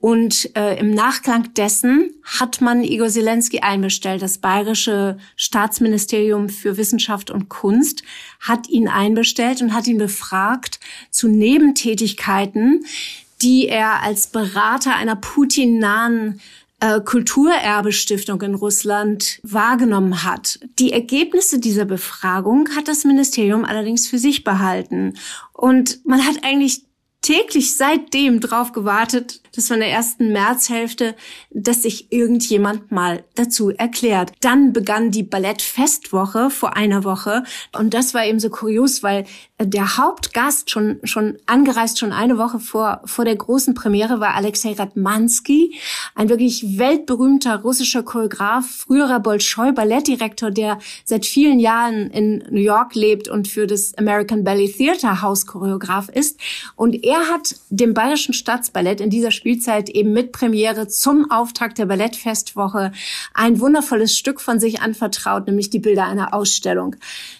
Und 0.05 0.55
äh, 0.55 0.77
im 0.77 0.91
Nachklang 0.91 1.55
dessen 1.55 2.11
hat 2.23 2.61
man 2.61 2.83
Igor 2.83 3.09
Zelensky 3.09 3.61
einbestellt. 3.61 4.21
Das 4.21 4.37
Bayerische 4.37 5.17
Staatsministerium 5.35 6.49
für 6.49 6.77
Wissenschaft 6.77 7.31
und 7.31 7.49
Kunst 7.49 8.03
hat 8.39 8.69
ihn 8.69 8.87
einbestellt 8.87 9.63
und 9.63 9.73
hat 9.73 9.87
ihn 9.87 9.97
befragt 9.97 10.79
zu 11.09 11.27
Nebentätigkeiten, 11.27 12.85
die 13.41 13.67
er 13.67 14.01
als 14.03 14.27
Berater 14.27 14.95
einer 14.95 15.15
Putin-nahen 15.15 16.39
äh, 16.79 16.99
Kulturerbestiftung 17.01 18.41
in 18.41 18.55
Russland 18.55 19.39
wahrgenommen 19.43 20.23
hat. 20.23 20.59
Die 20.79 20.91
Ergebnisse 20.91 21.59
dieser 21.59 21.85
Befragung 21.85 22.69
hat 22.75 22.87
das 22.87 23.05
Ministerium 23.05 23.65
allerdings 23.65 24.07
für 24.07 24.19
sich 24.19 24.43
behalten. 24.43 25.13
Und 25.53 26.05
man 26.05 26.25
hat 26.25 26.43
eigentlich 26.43 26.83
täglich 27.21 27.75
seitdem 27.75 28.39
drauf 28.39 28.71
gewartet, 28.71 29.41
dass 29.55 29.67
von 29.67 29.79
der 29.79 29.89
ersten 29.89 30.31
Märzhälfte, 30.31 31.15
dass 31.51 31.83
sich 31.83 32.11
irgendjemand 32.11 32.91
mal 32.91 33.23
dazu 33.35 33.69
erklärt. 33.69 34.31
Dann 34.41 34.73
begann 34.73 35.11
die 35.11 35.23
Ballettfestwoche 35.23 36.49
vor 36.49 36.75
einer 36.75 37.03
Woche 37.03 37.43
und 37.77 37.93
das 37.93 38.13
war 38.13 38.25
eben 38.25 38.39
so 38.39 38.49
kurios, 38.49 39.03
weil 39.03 39.25
der 39.59 39.97
Hauptgast 39.97 40.69
schon 40.69 40.99
schon 41.03 41.37
angereist 41.45 41.99
schon 41.99 42.11
eine 42.11 42.37
Woche 42.37 42.59
vor 42.59 43.01
vor 43.05 43.23
der 43.23 43.35
großen 43.35 43.73
Premiere 43.73 44.19
war 44.19 44.35
Alexei 44.35 44.73
Ratmansky, 44.73 45.75
ein 46.13 46.29
wirklich 46.29 46.77
weltberühmter 46.77 47.61
russischer 47.61 48.03
Choreograf, 48.03 48.65
früherer 48.65 49.19
Bolschoi 49.19 49.71
Ballettdirektor, 49.71 50.51
der 50.51 50.79
seit 51.05 51.25
vielen 51.25 51.59
Jahren 51.59 52.09
in 52.11 52.43
New 52.49 52.61
York 52.61 52.95
lebt 52.95 53.29
und 53.29 53.47
für 53.47 53.65
das 53.65 53.97
American 53.97 54.43
Ballet 54.43 54.75
Theater 54.75 55.21
House 55.21 55.45
Choreograf 55.45 56.09
ist 56.09 56.39
und 56.75 57.03
er 57.03 57.29
hat 57.29 57.55
dem 57.69 57.93
Bayerischen 57.93 58.33
Staatsballett 58.33 58.99
in 58.99 59.09
dieser 59.09 59.31
Spielzeit 59.45 59.91
eben 59.91 60.11
mit 60.11 60.31
Premiere 60.31 60.87
zum 60.87 61.29
Auftakt 61.29 61.77
der 61.77 61.85
Ballettfestwoche 61.85 62.91
ein 63.35 63.59
wundervolles 63.59 64.17
Stück 64.17 64.41
von 64.41 64.59
sich 64.59 64.81
anvertraut, 64.81 65.45
nämlich 65.45 65.69
die 65.69 65.77
Bilder 65.77 66.05
einer 66.05 66.33
Ausstellung. 66.33 66.95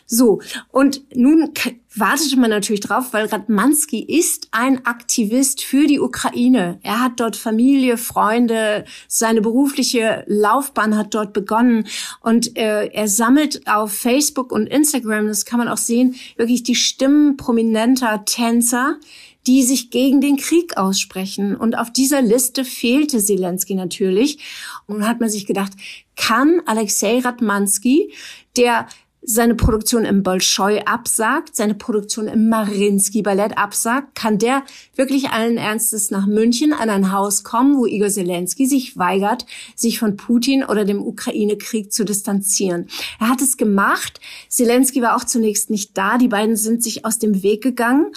So, 0.05 0.39
und 0.71 1.01
nun 1.15 1.51
wartete 1.95 2.37
man 2.37 2.51
natürlich 2.51 2.81
drauf, 2.81 3.05
weil 3.11 3.25
Radmanski 3.25 4.03
ist 4.03 4.49
ein 4.51 4.85
Aktivist 4.85 5.63
für 5.63 5.87
die 5.87 5.99
Ukraine. 5.99 6.77
Er 6.83 7.01
hat 7.01 7.13
dort 7.19 7.37
Familie, 7.37 7.97
Freunde, 7.97 8.85
seine 9.07 9.41
berufliche 9.41 10.25
Laufbahn 10.27 10.95
hat 10.95 11.15
dort 11.15 11.33
begonnen 11.33 11.87
und 12.21 12.55
äh, 12.55 12.85
er 12.85 13.07
sammelt 13.07 13.67
auf 13.67 13.91
Facebook 13.91 14.51
und 14.51 14.67
Instagram, 14.67 15.25
das 15.25 15.45
kann 15.45 15.57
man 15.57 15.69
auch 15.69 15.77
sehen, 15.77 16.13
wirklich 16.37 16.61
die 16.61 16.75
Stimmen 16.75 17.35
prominenter 17.35 18.25
Tänzer, 18.25 18.99
die 19.47 19.63
sich 19.63 19.91
gegen 19.91 20.21
den 20.21 20.37
Krieg 20.37 20.77
aussprechen. 20.77 21.55
Und 21.55 21.77
auf 21.77 21.91
dieser 21.91 22.21
Liste 22.21 22.65
fehlte 22.65 23.19
Zelensky 23.19 23.75
natürlich. 23.75 24.39
Und 24.87 25.07
hat 25.07 25.19
man 25.19 25.29
sich 25.29 25.45
gedacht, 25.45 25.73
kann 26.15 26.61
Alexei 26.65 27.19
Radmansky, 27.19 28.13
der 28.57 28.87
seine 29.27 29.55
Produktion 29.55 30.05
im 30.05 30.23
Bolschoi 30.23 30.81
absagt, 30.85 31.55
seine 31.55 31.73
Produktion 31.73 32.27
im 32.27 32.47
Marinsky 32.47 33.23
Ballett 33.23 33.57
absagt, 33.57 34.15
kann 34.15 34.37
der 34.37 34.63
wirklich 34.95 35.29
allen 35.29 35.57
Ernstes 35.57 36.11
nach 36.11 36.27
München 36.27 36.73
an 36.73 36.89
ein 36.89 37.11
Haus 37.11 37.43
kommen, 37.43 37.75
wo 37.77 37.85
Igor 37.85 38.09
Zelensky 38.09 38.67
sich 38.67 38.97
weigert, 38.97 39.45
sich 39.75 39.99
von 39.99 40.15
Putin 40.15 40.63
oder 40.63 40.85
dem 40.85 41.01
Ukraine-Krieg 41.01 41.91
zu 41.91 42.05
distanzieren. 42.05 42.87
Er 43.19 43.29
hat 43.29 43.41
es 43.41 43.57
gemacht. 43.57 44.19
Zelensky 44.47 45.01
war 45.01 45.15
auch 45.15 45.23
zunächst 45.23 45.69
nicht 45.69 45.97
da. 45.97 46.17
Die 46.17 46.27
beiden 46.27 46.55
sind 46.55 46.83
sich 46.83 47.03
aus 47.05 47.17
dem 47.17 47.41
Weg 47.41 47.63
gegangen. 47.63 48.11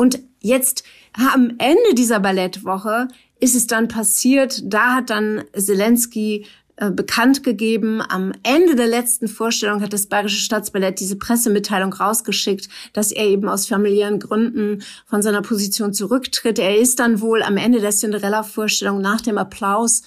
Und 0.00 0.18
jetzt 0.40 0.82
am 1.12 1.56
Ende 1.58 1.94
dieser 1.94 2.20
Ballettwoche 2.20 3.08
ist 3.38 3.54
es 3.54 3.66
dann 3.66 3.88
passiert, 3.88 4.62
da 4.64 4.94
hat 4.94 5.10
dann 5.10 5.44
Zelensky 5.54 6.46
äh, 6.76 6.90
bekannt 6.90 7.42
gegeben. 7.42 8.00
Am 8.08 8.32
Ende 8.42 8.76
der 8.76 8.86
letzten 8.86 9.28
Vorstellung 9.28 9.82
hat 9.82 9.92
das 9.92 10.06
Bayerische 10.06 10.40
Staatsballett 10.40 11.00
diese 11.00 11.16
Pressemitteilung 11.16 11.92
rausgeschickt, 11.92 12.70
dass 12.94 13.12
er 13.12 13.26
eben 13.26 13.46
aus 13.46 13.66
familiären 13.66 14.20
Gründen 14.20 14.82
von 15.04 15.20
seiner 15.20 15.42
Position 15.42 15.92
zurücktritt. 15.92 16.58
Er 16.58 16.78
ist 16.78 16.98
dann 16.98 17.20
wohl 17.20 17.42
am 17.42 17.58
Ende 17.58 17.82
der 17.82 17.90
Cinderella-Vorstellung 17.90 19.02
nach 19.02 19.20
dem 19.20 19.36
Applaus 19.36 20.00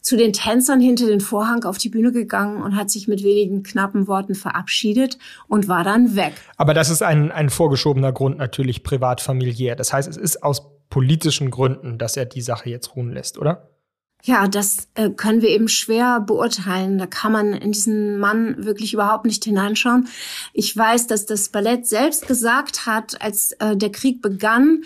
zu 0.00 0.16
den 0.16 0.32
Tänzern 0.32 0.80
hinter 0.80 1.06
den 1.06 1.20
Vorhang 1.20 1.64
auf 1.64 1.78
die 1.78 1.88
Bühne 1.88 2.12
gegangen 2.12 2.62
und 2.62 2.76
hat 2.76 2.90
sich 2.90 3.08
mit 3.08 3.22
wenigen 3.22 3.62
knappen 3.62 4.06
Worten 4.06 4.34
verabschiedet 4.34 5.18
und 5.46 5.68
war 5.68 5.84
dann 5.84 6.16
weg. 6.16 6.32
Aber 6.56 6.74
das 6.74 6.90
ist 6.90 7.02
ein, 7.02 7.30
ein 7.30 7.50
vorgeschobener 7.50 8.12
Grund 8.12 8.38
natürlich 8.38 8.82
privat 8.82 9.20
familiär. 9.20 9.76
Das 9.76 9.92
heißt, 9.92 10.08
es 10.08 10.16
ist 10.16 10.42
aus 10.42 10.62
politischen 10.88 11.50
Gründen, 11.50 11.98
dass 11.98 12.16
er 12.16 12.24
die 12.24 12.42
Sache 12.42 12.70
jetzt 12.70 12.96
ruhen 12.96 13.12
lässt, 13.12 13.38
oder? 13.38 13.70
Ja, 14.22 14.48
das 14.48 14.88
äh, 14.94 15.08
können 15.10 15.40
wir 15.40 15.48
eben 15.48 15.68
schwer 15.68 16.20
beurteilen. 16.20 16.98
Da 16.98 17.06
kann 17.06 17.32
man 17.32 17.54
in 17.54 17.72
diesen 17.72 18.18
Mann 18.18 18.64
wirklich 18.64 18.92
überhaupt 18.92 19.24
nicht 19.24 19.44
hineinschauen. 19.44 20.08
Ich 20.52 20.76
weiß, 20.76 21.06
dass 21.06 21.24
das 21.24 21.48
Ballett 21.48 21.86
selbst 21.86 22.26
gesagt 22.26 22.84
hat, 22.84 23.20
als 23.22 23.52
äh, 23.52 23.76
der 23.76 23.90
Krieg 23.90 24.20
begann, 24.20 24.82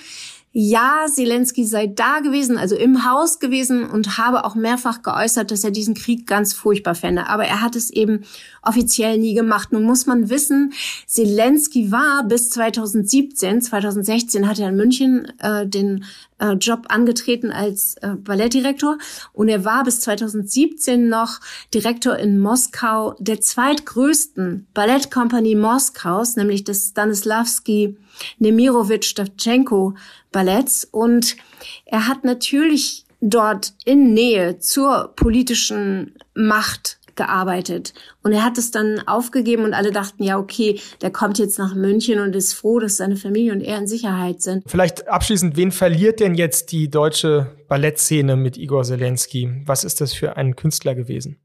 ja, 0.57 1.07
Zelensky 1.12 1.64
sei 1.64 1.88
da 1.88 2.21
gewesen, 2.21 2.57
also 2.57 2.77
im 2.77 3.05
Haus 3.05 3.40
gewesen 3.40 3.90
und 3.90 4.19
habe 4.19 4.45
auch 4.45 4.55
mehrfach 4.55 5.03
geäußert, 5.03 5.51
dass 5.51 5.64
er 5.64 5.73
diesen 5.73 5.95
Krieg 5.95 6.29
ganz 6.29 6.55
furchtbar 6.55 6.95
fände. 6.95 7.27
Aber 7.27 7.45
er 7.45 7.61
hat 7.61 7.75
es 7.75 7.90
eben 7.90 8.25
offiziell 8.62 9.19
nie 9.19 9.35
gemacht. 9.35 9.73
Nun 9.73 9.83
muss 9.83 10.07
man 10.07 10.31
wissen, 10.31 10.73
Zelensky 11.09 11.90
war 11.90 12.23
bis 12.29 12.51
2017, 12.51 13.62
2016 13.62 14.49
hat 14.49 14.61
er 14.61 14.69
in 14.69 14.77
München 14.77 15.33
äh, 15.40 15.67
den 15.67 16.05
äh, 16.38 16.53
Job 16.53 16.87
angetreten 16.88 17.53
als 17.53 17.94
äh, 18.03 18.14
Ballettdirektor. 18.16 18.99
Und 19.33 19.49
er 19.49 19.64
war 19.64 19.85
bis 19.85 20.01
2017 20.01 21.09
noch 21.09 21.40
Direktor 21.73 22.16
in 22.16 22.40
Moskau 22.40 23.14
der 23.18 23.40
zweitgrößten 23.40 24.66
Ballettkompanie 24.75 25.55
Moskaus, 25.55 26.37
nämlich 26.37 26.64
des 26.64 26.88
Stanislavski 26.88 27.97
Nemirovich 28.38 29.14
Davchenko 29.14 29.94
Balletts. 30.33 30.87
Und 30.90 31.37
er 31.85 32.09
hat 32.09 32.25
natürlich 32.25 33.05
dort 33.20 33.73
in 33.85 34.12
Nähe 34.12 34.59
zur 34.59 35.12
politischen 35.16 36.14
Macht 36.35 36.99
gearbeitet. 37.16 37.94
Und 38.22 38.33
er 38.33 38.44
hat 38.44 38.59
es 38.59 38.70
dann 38.70 39.00
aufgegeben 39.07 39.64
und 39.64 39.74
alle 39.74 39.92
dachten, 39.92 40.22
ja, 40.22 40.38
okay, 40.38 40.81
der 41.00 41.11
kommt 41.11 41.38
jetzt 41.38 41.59
nach 41.59 41.74
München 41.74 42.20
und 42.20 42.35
ist 42.35 42.55
froh, 42.55 42.79
dass 42.79 42.96
seine 42.96 43.16
Familie 43.16 43.53
und 43.53 43.61
er 43.61 43.79
in 43.79 43.87
Sicherheit 43.87 44.42
sind. 44.42 44.64
Vielleicht 44.66 45.09
abschließend, 45.09 45.57
wen 45.57 45.72
verliert 45.72 46.20
denn 46.20 46.35
jetzt 46.35 46.72
die 46.72 46.90
deutsche 46.90 47.57
Ballettszene 47.68 48.37
mit 48.37 48.57
Igor 48.57 48.85
Zelensky? 48.85 49.62
Was 49.66 49.85
ist 49.85 50.00
das 50.00 50.12
für 50.12 50.37
ein 50.37 50.57
Künstler 50.57 50.94
gewesen? 50.94 51.38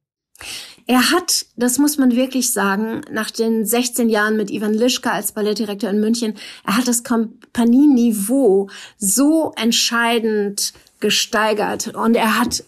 Er 0.87 1.11
hat, 1.11 1.45
das 1.55 1.77
muss 1.77 1.97
man 1.97 2.15
wirklich 2.15 2.51
sagen, 2.51 3.01
nach 3.11 3.29
den 3.29 3.63
16 3.63 4.09
Jahren 4.09 4.37
mit 4.37 4.49
Ivan 4.49 4.73
Lischka 4.73 5.11
als 5.11 5.33
Ballettdirektor 5.33 5.89
in 5.89 5.99
München, 5.99 6.33
er 6.65 6.77
hat 6.77 6.87
das 6.87 7.03
Kompanieniveau 7.03 8.69
so 8.97 9.53
entscheidend 9.55 10.73
gesteigert 10.99 11.93
und 11.95 12.15
er 12.15 12.39
hat 12.39 12.63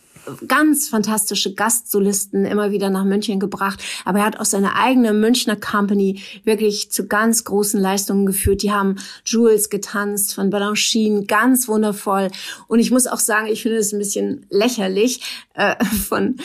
ganz 0.47 0.89
fantastische 0.89 1.53
Gastsolisten 1.53 2.45
immer 2.45 2.71
wieder 2.71 2.89
nach 2.89 3.03
München 3.03 3.39
gebracht. 3.39 3.83
Aber 4.05 4.19
er 4.19 4.25
hat 4.25 4.39
auch 4.39 4.45
seine 4.45 4.75
eigene 4.75 5.13
Münchner 5.13 5.55
Company 5.55 6.21
wirklich 6.43 6.91
zu 6.91 7.07
ganz 7.07 7.43
großen 7.43 7.79
Leistungen 7.79 8.25
geführt. 8.25 8.63
Die 8.63 8.71
haben 8.71 8.95
Jules 9.25 9.69
getanzt 9.69 10.35
von 10.35 10.49
Balanchine, 10.49 11.25
ganz 11.25 11.67
wundervoll. 11.67 12.29
Und 12.67 12.79
ich 12.79 12.91
muss 12.91 13.07
auch 13.07 13.19
sagen, 13.19 13.47
ich 13.47 13.61
finde 13.61 13.77
es 13.77 13.93
ein 13.93 13.99
bisschen 13.99 14.45
lächerlich, 14.49 15.21
äh, 15.53 15.83
von 16.07 16.37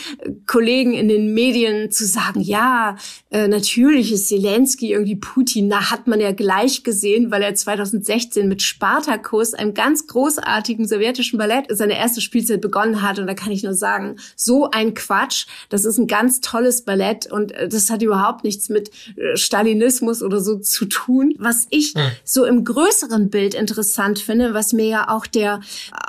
Kollegen 0.47 0.93
in 0.93 1.09
den 1.09 1.33
Medien 1.35 1.91
zu 1.91 2.07
sagen, 2.07 2.41
ja, 2.41 2.97
äh, 3.31 3.49
natürlich 3.49 4.13
ist 4.13 4.29
Zelensky 4.29 4.93
irgendwie 4.93 5.17
Putin. 5.17 5.71
Da 5.71 5.91
hat 5.91 6.07
man 6.07 6.21
ja 6.21 6.33
gleich 6.33 6.83
gesehen, 6.83 7.31
weil 7.31 7.43
er 7.43 7.55
2016 7.55 8.49
mit 8.49 8.63
Spartakus, 8.63 9.55
einem 9.55 9.75
ganz 9.75 10.07
großartigen 10.07 10.87
sowjetischen 10.87 11.39
Ballett, 11.39 11.67
seine 11.71 11.97
erste 11.97 12.21
Spielzeit 12.21 12.61
begonnen 12.61 13.03
hat. 13.03 13.19
Und 13.19 13.27
da 13.27 13.35
kann 13.35 13.53
ich 13.53 13.63
nur 13.63 13.75
sagen, 13.77 14.17
so 14.37 14.71
ein 14.71 14.95
Quatsch. 14.95 15.47
Das 15.69 15.85
ist 15.85 15.99
ein 15.99 16.07
ganz 16.07 16.41
tolles 16.41 16.83
Ballett 16.83 17.31
und 17.31 17.53
äh, 17.53 17.69
das 17.69 17.91
hat 17.91 18.03
überhaupt 18.03 18.45
nichts 18.45 18.69
mit 18.69 18.91
äh, 19.17 19.37
Stalinismus 19.37 20.23
oder 20.23 20.41
so 20.41 20.59
zu 20.59 20.87
tun. 20.87 21.35
Was 21.39 21.67
ich 21.71 21.95
hm. 21.95 22.11
so 22.25 22.45
im 22.45 22.65
größeren 22.65 23.31
Bild 23.31 23.55
interessant 23.55 24.19
finde, 24.19 24.55
was 24.55 24.73
mir 24.73 24.87
ja 24.87 25.09
auch 25.11 25.27
der 25.27 25.61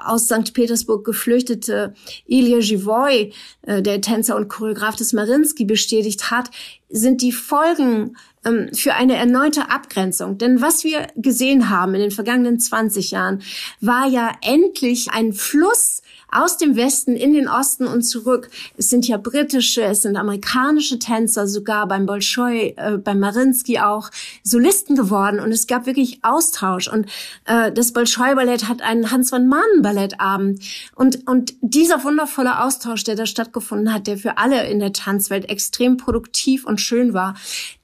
aus 0.03 0.25
St. 0.25 0.53
Petersburg 0.53 1.06
geflüchtete 1.06 1.93
Ilya 2.25 2.60
Givoy, 2.60 3.34
äh, 3.63 3.82
der 3.82 4.01
Tänzer 4.01 4.36
und 4.36 4.47
Choreograf 4.47 4.95
des 4.95 5.13
Marinsky, 5.13 5.65
bestätigt 5.65 6.32
hat, 6.32 6.49
sind 6.89 7.21
die 7.21 7.32
Folgen 7.32 8.15
ähm, 8.45 8.69
für 8.73 8.93
eine 8.93 9.15
erneute 9.15 9.69
Abgrenzung. 9.69 10.38
Denn 10.38 10.62
was 10.62 10.84
wir 10.84 11.08
gesehen 11.15 11.69
haben 11.69 11.93
in 11.95 12.01
den 12.01 12.12
vergangenen 12.12 12.60
20 12.60 13.12
Jahren, 13.12 13.41
war 13.82 14.08
ja 14.08 14.32
endlich 14.41 15.12
ein 15.12 15.34
Fluss 15.34 16.01
aus 16.29 16.57
dem 16.57 16.75
Westen 16.75 17.15
in 17.15 17.33
den 17.33 17.47
Osten 17.47 17.87
und 17.87 18.03
zurück. 18.03 18.49
Es 18.77 18.89
sind 18.89 19.07
ja 19.07 19.17
britische, 19.17 19.83
es 19.83 20.01
sind 20.01 20.17
amerikanische 20.17 20.99
Tänzer, 20.99 21.47
sogar 21.47 21.87
beim 21.87 22.05
Bolschoi, 22.05 22.73
äh, 22.77 22.97
beim 22.97 23.19
Marinsky 23.19 23.79
auch 23.79 24.09
Solisten 24.43 24.95
geworden 24.95 25.39
und 25.39 25.51
es 25.51 25.67
gab 25.67 25.85
wirklich 25.85 26.19
Austausch 26.23 26.87
und 26.87 27.05
äh, 27.45 27.71
das 27.71 27.93
Bolschoi-Ballett 27.93 28.67
hat 28.67 28.81
einen 28.81 29.11
Hans 29.11 29.29
von 29.29 29.47
Manen-Ballettabend 29.47 30.63
und, 30.95 31.27
und 31.27 31.53
dieser 31.61 32.03
wundervolle 32.03 32.63
Austausch, 32.63 33.03
der 33.03 33.15
da 33.15 33.25
stattgefunden 33.25 33.93
hat, 33.93 34.07
der 34.07 34.17
für 34.17 34.37
alle 34.37 34.67
in 34.67 34.79
der 34.79 34.93
Tanzwelt 34.93 35.49
extrem 35.49 35.97
produktiv 35.97 36.65
und 36.65 36.81
schön 36.81 37.13
war, 37.13 37.35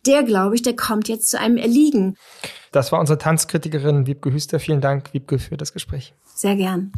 der, 0.06 0.24
glaube 0.24 0.56
ich, 0.56 0.62
der 0.62 0.76
kommt 0.76 1.08
jetzt 1.08 1.30
zu 1.30 1.40
einem 1.40 1.58
Erliegen. 1.58 2.18
Das 2.72 2.92
war 2.92 3.00
unsere 3.00 3.18
Tanzkritikerin 3.18 4.08
Wiebke 4.08 4.34
Hüster. 4.34 4.60
Vielen 4.60 4.82
Dank, 4.82 5.14
Wiebke, 5.14 5.40
für 5.40 5.58
das 5.58 5.74
Gespräch. 5.74 6.14
Sehr 6.36 6.56
gern. 6.56 6.92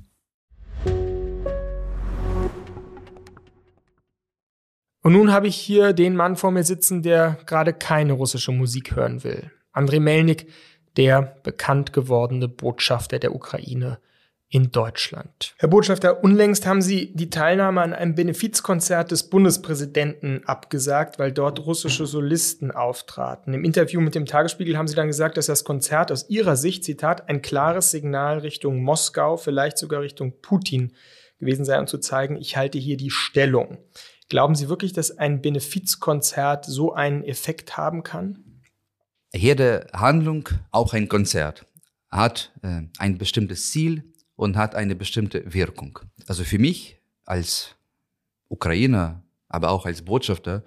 Und 5.05 5.13
nun 5.13 5.31
habe 5.31 5.45
ich 5.45 5.55
hier 5.55 5.93
den 5.93 6.15
Mann 6.15 6.35
vor 6.35 6.49
mir 6.49 6.63
sitzen, 6.63 7.03
der 7.03 7.37
gerade 7.45 7.73
keine 7.73 8.13
russische 8.13 8.51
Musik 8.51 8.95
hören 8.95 9.23
will. 9.23 9.51
Andrei 9.71 9.99
Melnik, 9.99 10.47
der 10.97 11.37
bekannt 11.43 11.93
gewordene 11.93 12.47
Botschafter 12.47 13.19
der 13.19 13.35
Ukraine 13.35 13.99
in 14.49 14.71
Deutschland. 14.71 15.53
Herr 15.59 15.69
Botschafter, 15.69 16.23
unlängst 16.23 16.65
haben 16.65 16.81
Sie 16.81 17.13
die 17.13 17.29
Teilnahme 17.29 17.83
an 17.83 17.93
einem 17.93 18.15
Benefizkonzert 18.15 19.11
des 19.11 19.29
Bundespräsidenten 19.29 20.41
abgesagt, 20.47 21.19
weil 21.19 21.31
dort 21.31 21.63
russische 21.67 22.07
Solisten 22.07 22.71
auftraten. 22.71 23.53
Im 23.53 23.63
Interview 23.63 24.01
mit 24.01 24.15
dem 24.15 24.25
Tagesspiegel 24.25 24.75
haben 24.75 24.87
Sie 24.87 24.95
dann 24.95 25.05
gesagt, 25.05 25.37
dass 25.37 25.45
das 25.45 25.63
Konzert 25.63 26.11
aus 26.11 26.31
Ihrer 26.31 26.55
Sicht, 26.55 26.83
Zitat, 26.83 27.29
ein 27.29 27.43
klares 27.43 27.91
Signal 27.91 28.39
Richtung 28.39 28.81
Moskau, 28.81 29.37
vielleicht 29.37 29.77
sogar 29.77 30.01
Richtung 30.01 30.41
Putin 30.41 30.93
gewesen 31.37 31.65
sei, 31.65 31.79
um 31.79 31.85
zu 31.85 31.97
zeigen, 31.97 32.37
ich 32.37 32.57
halte 32.57 32.77
hier 32.77 32.97
die 32.97 33.11
Stellung. 33.11 33.77
Glauben 34.27 34.55
Sie 34.55 34.69
wirklich, 34.69 34.93
dass 34.93 35.17
ein 35.17 35.41
Benefizkonzert 35.41 36.65
so 36.65 36.93
einen 36.93 37.23
Effekt 37.23 37.77
haben 37.77 38.03
kann? 38.03 38.61
Jede 39.33 39.87
Handlung, 39.93 40.49
auch 40.71 40.93
ein 40.93 41.07
Konzert, 41.07 41.65
hat 42.09 42.51
äh, 42.63 42.81
ein 42.97 43.17
bestimmtes 43.17 43.71
Ziel 43.71 44.03
und 44.35 44.57
hat 44.57 44.73
eine 44.75 44.95
bestimmte 44.95 45.53
Wirkung. 45.53 45.99
Also 46.27 46.43
für 46.43 46.59
mich 46.59 46.99
als 47.25 47.75
Ukrainer, 48.49 49.23
aber 49.47 49.69
auch 49.69 49.85
als 49.85 50.01
Botschafter, 50.03 50.63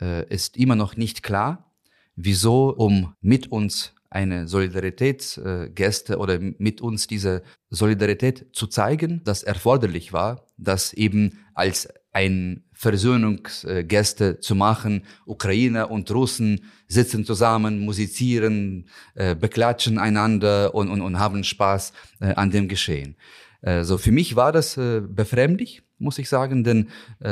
äh, 0.00 0.26
ist 0.28 0.56
immer 0.56 0.74
noch 0.74 0.96
nicht 0.96 1.22
klar, 1.22 1.72
wieso, 2.16 2.70
um 2.70 3.14
mit 3.20 3.50
uns 3.50 3.94
eine 4.10 4.46
Solidaritätsgeste 4.46 6.18
oder 6.18 6.38
mit 6.38 6.82
uns 6.82 7.06
diese 7.06 7.42
Solidarität 7.70 8.46
zu 8.52 8.66
zeigen, 8.66 9.22
das 9.24 9.42
erforderlich 9.42 10.12
war, 10.12 10.46
dass 10.58 10.92
eben 10.92 11.38
als 11.54 11.88
ein 12.12 12.64
Versöhnungsgäste 12.74 14.40
zu 14.40 14.54
machen. 14.54 15.04
Ukrainer 15.24 15.90
und 15.90 16.10
Russen 16.10 16.64
sitzen 16.86 17.24
zusammen, 17.24 17.80
musizieren, 17.80 18.86
äh, 19.14 19.34
beklatschen 19.34 19.98
einander 19.98 20.74
und, 20.74 20.90
und, 20.90 21.00
und 21.00 21.18
haben 21.18 21.42
Spaß 21.42 21.92
äh, 22.20 22.34
an 22.34 22.50
dem 22.50 22.68
Geschehen. 22.68 23.16
Äh, 23.62 23.84
so 23.84 23.98
für 23.98 24.12
mich 24.12 24.36
war 24.36 24.52
das 24.52 24.74
befremdlich, 24.74 25.82
muss 25.98 26.18
ich 26.18 26.28
sagen, 26.28 26.64
denn 26.64 26.88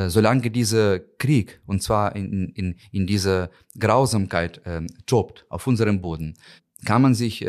solange 0.07 0.49
dieser 0.49 1.01
Krieg, 1.01 1.61
und 1.67 1.83
zwar 1.83 2.15
in, 2.15 2.51
in, 2.51 2.77
in 2.93 3.05
dieser 3.05 3.51
Grausamkeit 3.77 4.61
tobt 5.07 5.45
auf 5.49 5.67
unserem 5.67 6.01
Boden, 6.01 6.35
kann 6.85 7.03
man 7.03 7.17
sich 7.17 7.45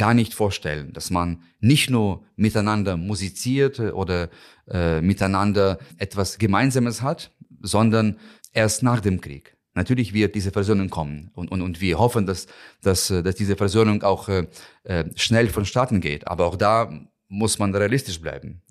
gar 0.00 0.14
nicht 0.14 0.32
vorstellen, 0.32 0.94
dass 0.94 1.10
man 1.10 1.42
nicht 1.60 1.90
nur 1.90 2.24
miteinander 2.34 2.96
musiziert 2.96 3.78
oder 3.78 4.30
äh, 4.66 5.02
miteinander 5.02 5.78
etwas 5.98 6.38
Gemeinsames 6.38 7.02
hat, 7.02 7.32
sondern 7.60 8.16
erst 8.54 8.82
nach 8.82 9.00
dem 9.00 9.20
Krieg. 9.20 9.58
Natürlich 9.74 10.14
wird 10.14 10.34
diese 10.34 10.52
Versöhnung 10.52 10.88
kommen 10.88 11.30
und, 11.34 11.52
und, 11.52 11.60
und 11.60 11.82
wir 11.82 11.98
hoffen, 11.98 12.24
dass, 12.24 12.46
dass, 12.80 13.10
äh, 13.10 13.22
dass 13.22 13.34
diese 13.34 13.56
Versöhnung 13.56 14.02
auch 14.02 14.30
äh, 14.30 14.46
äh, 14.84 15.04
schnell 15.16 15.50
vonstatten 15.50 16.00
geht. 16.00 16.26
Aber 16.26 16.46
auch 16.46 16.56
da 16.56 16.90
muss 17.28 17.58
man 17.58 17.74
realistisch 17.74 18.22
bleiben. 18.22 18.62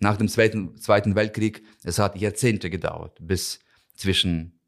Nach 0.00 0.16
dem 0.16 0.26
Zweiten, 0.26 0.76
Zweiten 0.76 1.14
Weltkrieg, 1.14 1.62
es 1.84 2.00
hat 2.00 2.16
Jahrzehnte 2.16 2.68
gedauert, 2.68 3.16
bis 3.20 3.60
zwischen 3.94 4.58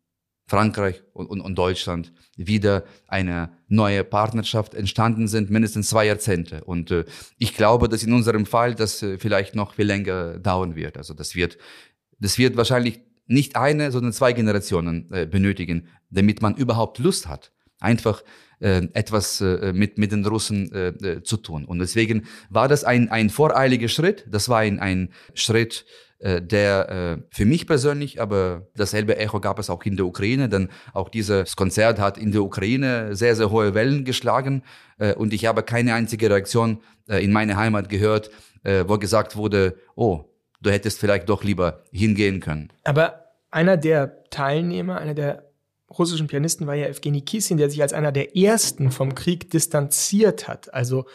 Frankreich 0.48 1.02
und, 1.12 1.26
und, 1.26 1.40
und 1.40 1.56
Deutschland 1.56 2.12
wieder 2.36 2.84
eine 3.08 3.50
neue 3.68 4.04
Partnerschaft 4.04 4.74
entstanden 4.74 5.26
sind, 5.26 5.50
mindestens 5.50 5.88
zwei 5.88 6.06
Jahrzehnte. 6.06 6.62
Und 6.64 6.90
äh, 6.90 7.04
ich 7.38 7.56
glaube, 7.56 7.88
dass 7.88 8.04
in 8.04 8.12
unserem 8.12 8.46
Fall 8.46 8.74
das 8.74 9.02
äh, 9.02 9.18
vielleicht 9.18 9.56
noch 9.56 9.74
viel 9.74 9.86
länger 9.86 10.38
dauern 10.38 10.76
wird. 10.76 10.96
Also 10.98 11.14
das 11.14 11.34
wird, 11.34 11.58
das 12.20 12.38
wird 12.38 12.56
wahrscheinlich 12.56 13.00
nicht 13.26 13.56
eine, 13.56 13.90
sondern 13.90 14.12
zwei 14.12 14.32
Generationen 14.32 15.10
äh, 15.12 15.26
benötigen, 15.26 15.88
damit 16.10 16.42
man 16.42 16.54
überhaupt 16.54 16.98
Lust 16.98 17.26
hat, 17.26 17.52
einfach 17.80 18.22
äh, 18.60 18.86
etwas 18.92 19.40
äh, 19.40 19.72
mit, 19.72 19.98
mit 19.98 20.12
den 20.12 20.24
Russen 20.24 20.72
äh, 20.72 20.88
äh 20.88 21.22
zu 21.24 21.38
tun. 21.38 21.64
Und 21.64 21.80
deswegen 21.80 22.26
war 22.50 22.68
das 22.68 22.84
ein, 22.84 23.10
ein 23.10 23.30
voreiliger 23.30 23.88
Schritt. 23.88 24.26
Das 24.30 24.48
war 24.48 24.60
ein, 24.60 24.78
ein 24.78 25.12
Schritt, 25.34 25.84
der 26.18 26.88
äh, 26.88 27.22
für 27.30 27.44
mich 27.44 27.66
persönlich, 27.66 28.20
aber 28.22 28.66
dasselbe 28.74 29.18
Echo 29.18 29.38
gab 29.40 29.58
es 29.58 29.68
auch 29.68 29.84
in 29.84 29.96
der 29.96 30.06
Ukraine, 30.06 30.48
denn 30.48 30.70
auch 30.94 31.10
dieses 31.10 31.56
Konzert 31.56 31.98
hat 31.98 32.16
in 32.16 32.32
der 32.32 32.42
Ukraine 32.42 33.14
sehr, 33.14 33.36
sehr 33.36 33.50
hohe 33.50 33.74
Wellen 33.74 34.04
geschlagen 34.04 34.62
äh, 34.98 35.14
und 35.14 35.32
ich 35.32 35.46
habe 35.46 35.62
keine 35.62 35.94
einzige 35.94 36.30
Reaktion 36.30 36.80
äh, 37.08 37.22
in 37.22 37.32
meiner 37.32 37.56
Heimat 37.56 37.88
gehört, 37.88 38.30
äh, 38.62 38.84
wo 38.86 38.98
gesagt 38.98 39.36
wurde, 39.36 39.76
oh, 39.94 40.24
du 40.62 40.70
hättest 40.70 40.98
vielleicht 40.98 41.28
doch 41.28 41.44
lieber 41.44 41.84
hingehen 41.92 42.40
können. 42.40 42.72
Aber 42.84 43.26
einer 43.50 43.76
der 43.76 44.24
Teilnehmer, 44.30 44.98
einer 44.98 45.14
der 45.14 45.50
russischen 45.96 46.26
Pianisten 46.26 46.66
war 46.66 46.74
ja 46.74 46.86
Evgeny 46.86 47.20
Kissin, 47.22 47.58
der 47.58 47.70
sich 47.70 47.80
als 47.82 47.92
einer 47.92 48.12
der 48.12 48.36
ersten 48.36 48.90
vom 48.90 49.14
Krieg 49.14 49.50
distanziert 49.50 50.48
hat. 50.48 50.72
Also 50.74 51.06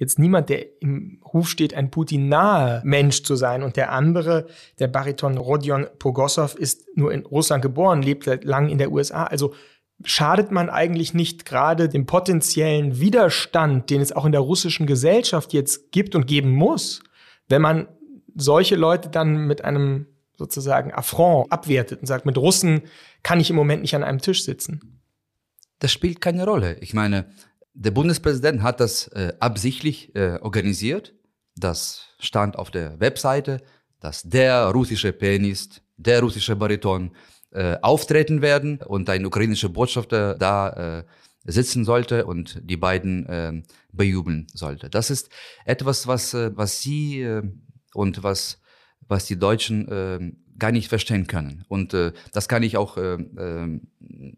jetzt 0.00 0.18
niemand, 0.18 0.48
der 0.48 0.80
im 0.80 1.20
Ruf 1.32 1.48
steht, 1.48 1.74
ein 1.74 1.90
Putin-nahe 1.90 2.80
Mensch 2.84 3.22
zu 3.22 3.36
sein. 3.36 3.62
Und 3.62 3.76
der 3.76 3.92
andere, 3.92 4.46
der 4.78 4.88
Bariton 4.88 5.36
Rodion 5.36 5.86
Pogosov, 5.98 6.54
ist 6.54 6.88
nur 6.96 7.12
in 7.12 7.26
Russland 7.26 7.62
geboren, 7.62 8.02
lebt 8.02 8.24
seit 8.24 8.44
lang 8.44 8.70
in 8.70 8.78
der 8.78 8.90
USA. 8.90 9.24
Also 9.24 9.54
schadet 10.02 10.50
man 10.50 10.70
eigentlich 10.70 11.12
nicht 11.12 11.44
gerade 11.44 11.90
dem 11.90 12.06
potenziellen 12.06 12.98
Widerstand, 12.98 13.90
den 13.90 14.00
es 14.00 14.12
auch 14.12 14.24
in 14.24 14.32
der 14.32 14.40
russischen 14.40 14.86
Gesellschaft 14.86 15.52
jetzt 15.52 15.92
gibt 15.92 16.14
und 16.14 16.26
geben 16.26 16.50
muss, 16.50 17.02
wenn 17.48 17.60
man 17.60 17.86
solche 18.34 18.76
Leute 18.76 19.10
dann 19.10 19.46
mit 19.46 19.64
einem 19.64 20.06
sozusagen 20.38 20.94
Affront 20.94 21.52
abwertet 21.52 22.00
und 22.00 22.06
sagt, 22.06 22.24
mit 22.24 22.38
Russen 22.38 22.82
kann 23.22 23.38
ich 23.38 23.50
im 23.50 23.56
Moment 23.56 23.82
nicht 23.82 23.94
an 23.94 24.02
einem 24.02 24.20
Tisch 24.20 24.44
sitzen. 24.44 25.02
Das 25.80 25.92
spielt 25.92 26.22
keine 26.22 26.46
Rolle. 26.46 26.78
Ich 26.80 26.94
meine, 26.94 27.26
der 27.80 27.92
Bundespräsident 27.92 28.62
hat 28.62 28.78
das 28.78 29.08
äh, 29.08 29.32
absichtlich 29.40 30.14
äh, 30.14 30.38
organisiert. 30.42 31.14
Das 31.56 32.08
stand 32.18 32.56
auf 32.56 32.70
der 32.70 33.00
Webseite, 33.00 33.62
dass 34.00 34.22
der 34.22 34.66
russische 34.66 35.14
Pianist, 35.14 35.82
der 35.96 36.20
russische 36.20 36.56
Bariton 36.56 37.12
äh, 37.52 37.78
auftreten 37.80 38.42
werden 38.42 38.80
und 38.82 39.08
ein 39.08 39.24
ukrainischer 39.24 39.70
Botschafter 39.70 40.34
da 40.34 40.98
äh, 40.98 41.04
sitzen 41.44 41.86
sollte 41.86 42.26
und 42.26 42.60
die 42.62 42.76
beiden 42.76 43.26
äh, 43.26 43.62
bejubeln 43.92 44.46
sollte. 44.52 44.90
Das 44.90 45.08
ist 45.08 45.30
etwas, 45.64 46.06
was, 46.06 46.34
äh, 46.34 46.50
was 46.54 46.82
Sie 46.82 47.26
und 47.94 48.22
was, 48.22 48.60
was 49.08 49.24
die 49.24 49.38
Deutschen 49.38 50.36
gar 50.60 50.70
nicht 50.70 50.88
verstehen 50.88 51.26
können. 51.26 51.64
Und 51.66 51.94
äh, 51.94 52.12
das 52.32 52.48
kann 52.48 52.62
ich 52.62 52.76
auch 52.76 52.96
äh, 52.96 53.14
äh, 53.14 53.80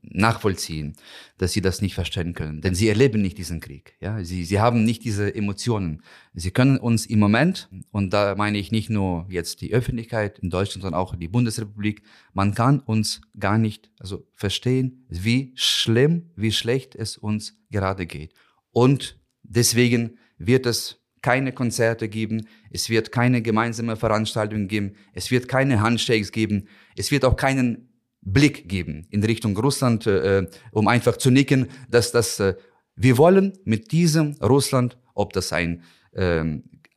nachvollziehen, 0.02 0.94
dass 1.36 1.52
sie 1.52 1.60
das 1.60 1.82
nicht 1.82 1.94
verstehen 1.94 2.32
können. 2.32 2.62
Denn 2.62 2.74
sie 2.74 2.88
erleben 2.88 3.20
nicht 3.20 3.36
diesen 3.36 3.60
Krieg. 3.60 3.96
Ja? 4.00 4.24
Sie, 4.24 4.44
sie 4.44 4.60
haben 4.60 4.84
nicht 4.84 5.04
diese 5.04 5.34
Emotionen. 5.34 6.02
Sie 6.32 6.50
können 6.50 6.78
uns 6.78 7.04
im 7.04 7.18
Moment, 7.18 7.68
und 7.90 8.14
da 8.14 8.34
meine 8.36 8.56
ich 8.56 8.72
nicht 8.72 8.88
nur 8.88 9.26
jetzt 9.28 9.60
die 9.60 9.74
Öffentlichkeit 9.74 10.38
in 10.38 10.48
Deutschland, 10.48 10.82
sondern 10.82 11.00
auch 11.00 11.14
die 11.14 11.28
Bundesrepublik, 11.28 12.02
man 12.32 12.54
kann 12.54 12.80
uns 12.80 13.20
gar 13.38 13.58
nicht 13.58 13.90
also 13.98 14.26
verstehen, 14.32 15.04
wie 15.10 15.52
schlimm, 15.56 16.30
wie 16.36 16.52
schlecht 16.52 16.94
es 16.94 17.18
uns 17.18 17.58
gerade 17.70 18.06
geht. 18.06 18.32
Und 18.70 19.18
deswegen 19.42 20.18
wird 20.38 20.66
es 20.66 21.01
keine 21.22 21.52
Konzerte 21.52 22.08
geben, 22.08 22.46
es 22.70 22.90
wird 22.90 23.12
keine 23.12 23.42
gemeinsame 23.42 23.96
Veranstaltung 23.96 24.68
geben, 24.68 24.94
es 25.14 25.30
wird 25.30 25.48
keine 25.48 25.80
Handshakes 25.80 26.32
geben, 26.32 26.68
es 26.96 27.10
wird 27.10 27.24
auch 27.24 27.36
keinen 27.36 27.88
Blick 28.20 28.68
geben 28.68 29.06
in 29.10 29.24
Richtung 29.24 29.56
Russland, 29.56 30.06
äh, 30.06 30.46
um 30.72 30.88
einfach 30.88 31.16
zu 31.16 31.30
nicken, 31.30 31.68
dass 31.88 32.12
das 32.12 32.38
äh, 32.40 32.54
wir 32.96 33.18
wollen 33.18 33.54
mit 33.64 33.92
diesem 33.92 34.36
Russland, 34.42 34.98
ob 35.14 35.32
das 35.32 35.52
ein 35.52 35.82
äh, 36.12 36.44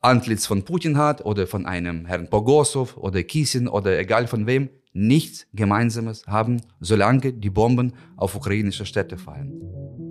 Antlitz 0.00 0.46
von 0.46 0.64
Putin 0.64 0.98
hat 0.98 1.24
oder 1.24 1.46
von 1.46 1.66
einem 1.66 2.06
Herrn 2.06 2.28
Pogosov 2.28 2.96
oder 2.96 3.22
Kisin 3.22 3.66
oder 3.66 3.98
egal 3.98 4.26
von 4.26 4.46
wem, 4.46 4.68
nichts 4.92 5.46
Gemeinsames 5.52 6.26
haben, 6.26 6.60
solange 6.80 7.32
die 7.32 7.50
Bomben 7.50 7.92
auf 8.16 8.34
ukrainische 8.34 8.86
Städte 8.86 9.18
fallen. 9.18 10.05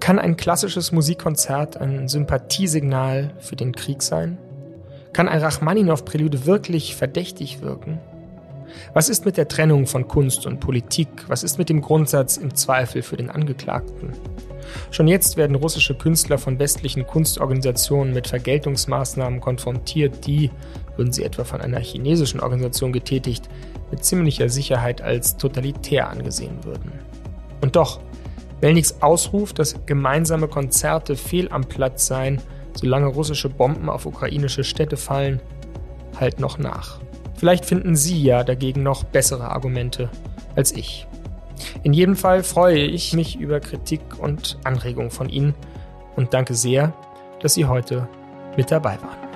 Kann 0.00 0.18
ein 0.18 0.36
klassisches 0.36 0.92
Musikkonzert 0.92 1.76
ein 1.76 2.08
Sympathiesignal 2.08 3.34
für 3.38 3.54
den 3.54 3.74
Krieg 3.74 4.02
sein? 4.02 4.38
Kann 5.12 5.28
ein 5.28 5.40
Rachmaninow-Prälude 5.40 6.46
wirklich 6.46 6.96
verdächtig 6.96 7.60
wirken? 7.60 7.98
Was 8.94 9.08
ist 9.08 9.26
mit 9.26 9.36
der 9.36 9.48
Trennung 9.48 9.86
von 9.86 10.08
Kunst 10.08 10.46
und 10.46 10.60
Politik? 10.60 11.08
Was 11.28 11.42
ist 11.42 11.58
mit 11.58 11.68
dem 11.68 11.82
Grundsatz 11.82 12.38
im 12.38 12.54
Zweifel 12.54 13.02
für 13.02 13.16
den 13.16 13.28
Angeklagten? 13.28 14.14
Schon 14.90 15.08
jetzt 15.08 15.36
werden 15.36 15.56
russische 15.56 15.94
Künstler 15.94 16.38
von 16.38 16.58
westlichen 16.58 17.06
Kunstorganisationen 17.06 18.14
mit 18.14 18.28
Vergeltungsmaßnahmen 18.28 19.40
konfrontiert, 19.40 20.26
die, 20.26 20.50
würden 20.96 21.12
sie 21.12 21.24
etwa 21.24 21.44
von 21.44 21.60
einer 21.60 21.80
chinesischen 21.80 22.40
Organisation 22.40 22.92
getätigt, 22.92 23.48
mit 23.90 24.04
ziemlicher 24.04 24.48
Sicherheit 24.48 25.02
als 25.02 25.36
totalitär 25.36 26.08
angesehen 26.08 26.64
würden. 26.64 26.92
Und 27.60 27.76
doch, 27.76 28.00
Melniks 28.60 29.00
Ausruf, 29.00 29.52
dass 29.52 29.86
gemeinsame 29.86 30.48
Konzerte 30.48 31.16
fehl 31.16 31.48
am 31.50 31.64
Platz 31.64 32.06
seien, 32.06 32.40
solange 32.74 33.06
russische 33.06 33.48
Bomben 33.48 33.88
auf 33.88 34.06
ukrainische 34.06 34.64
Städte 34.64 34.96
fallen, 34.96 35.40
halt 36.18 36.40
noch 36.40 36.58
nach. 36.58 37.00
Vielleicht 37.36 37.64
finden 37.64 37.96
Sie 37.96 38.22
ja 38.22 38.44
dagegen 38.44 38.82
noch 38.82 39.04
bessere 39.04 39.50
Argumente 39.50 40.10
als 40.56 40.72
ich. 40.72 41.06
In 41.82 41.92
jedem 41.92 42.16
Fall 42.16 42.42
freue 42.42 42.80
ich 42.80 43.14
mich 43.14 43.38
über 43.38 43.60
Kritik 43.60 44.00
und 44.18 44.58
Anregungen 44.64 45.10
von 45.10 45.28
Ihnen 45.28 45.54
und 46.16 46.34
danke 46.34 46.54
sehr, 46.54 46.92
dass 47.40 47.54
Sie 47.54 47.64
heute 47.64 48.08
mit 48.56 48.70
dabei 48.70 48.98
waren. 49.00 49.29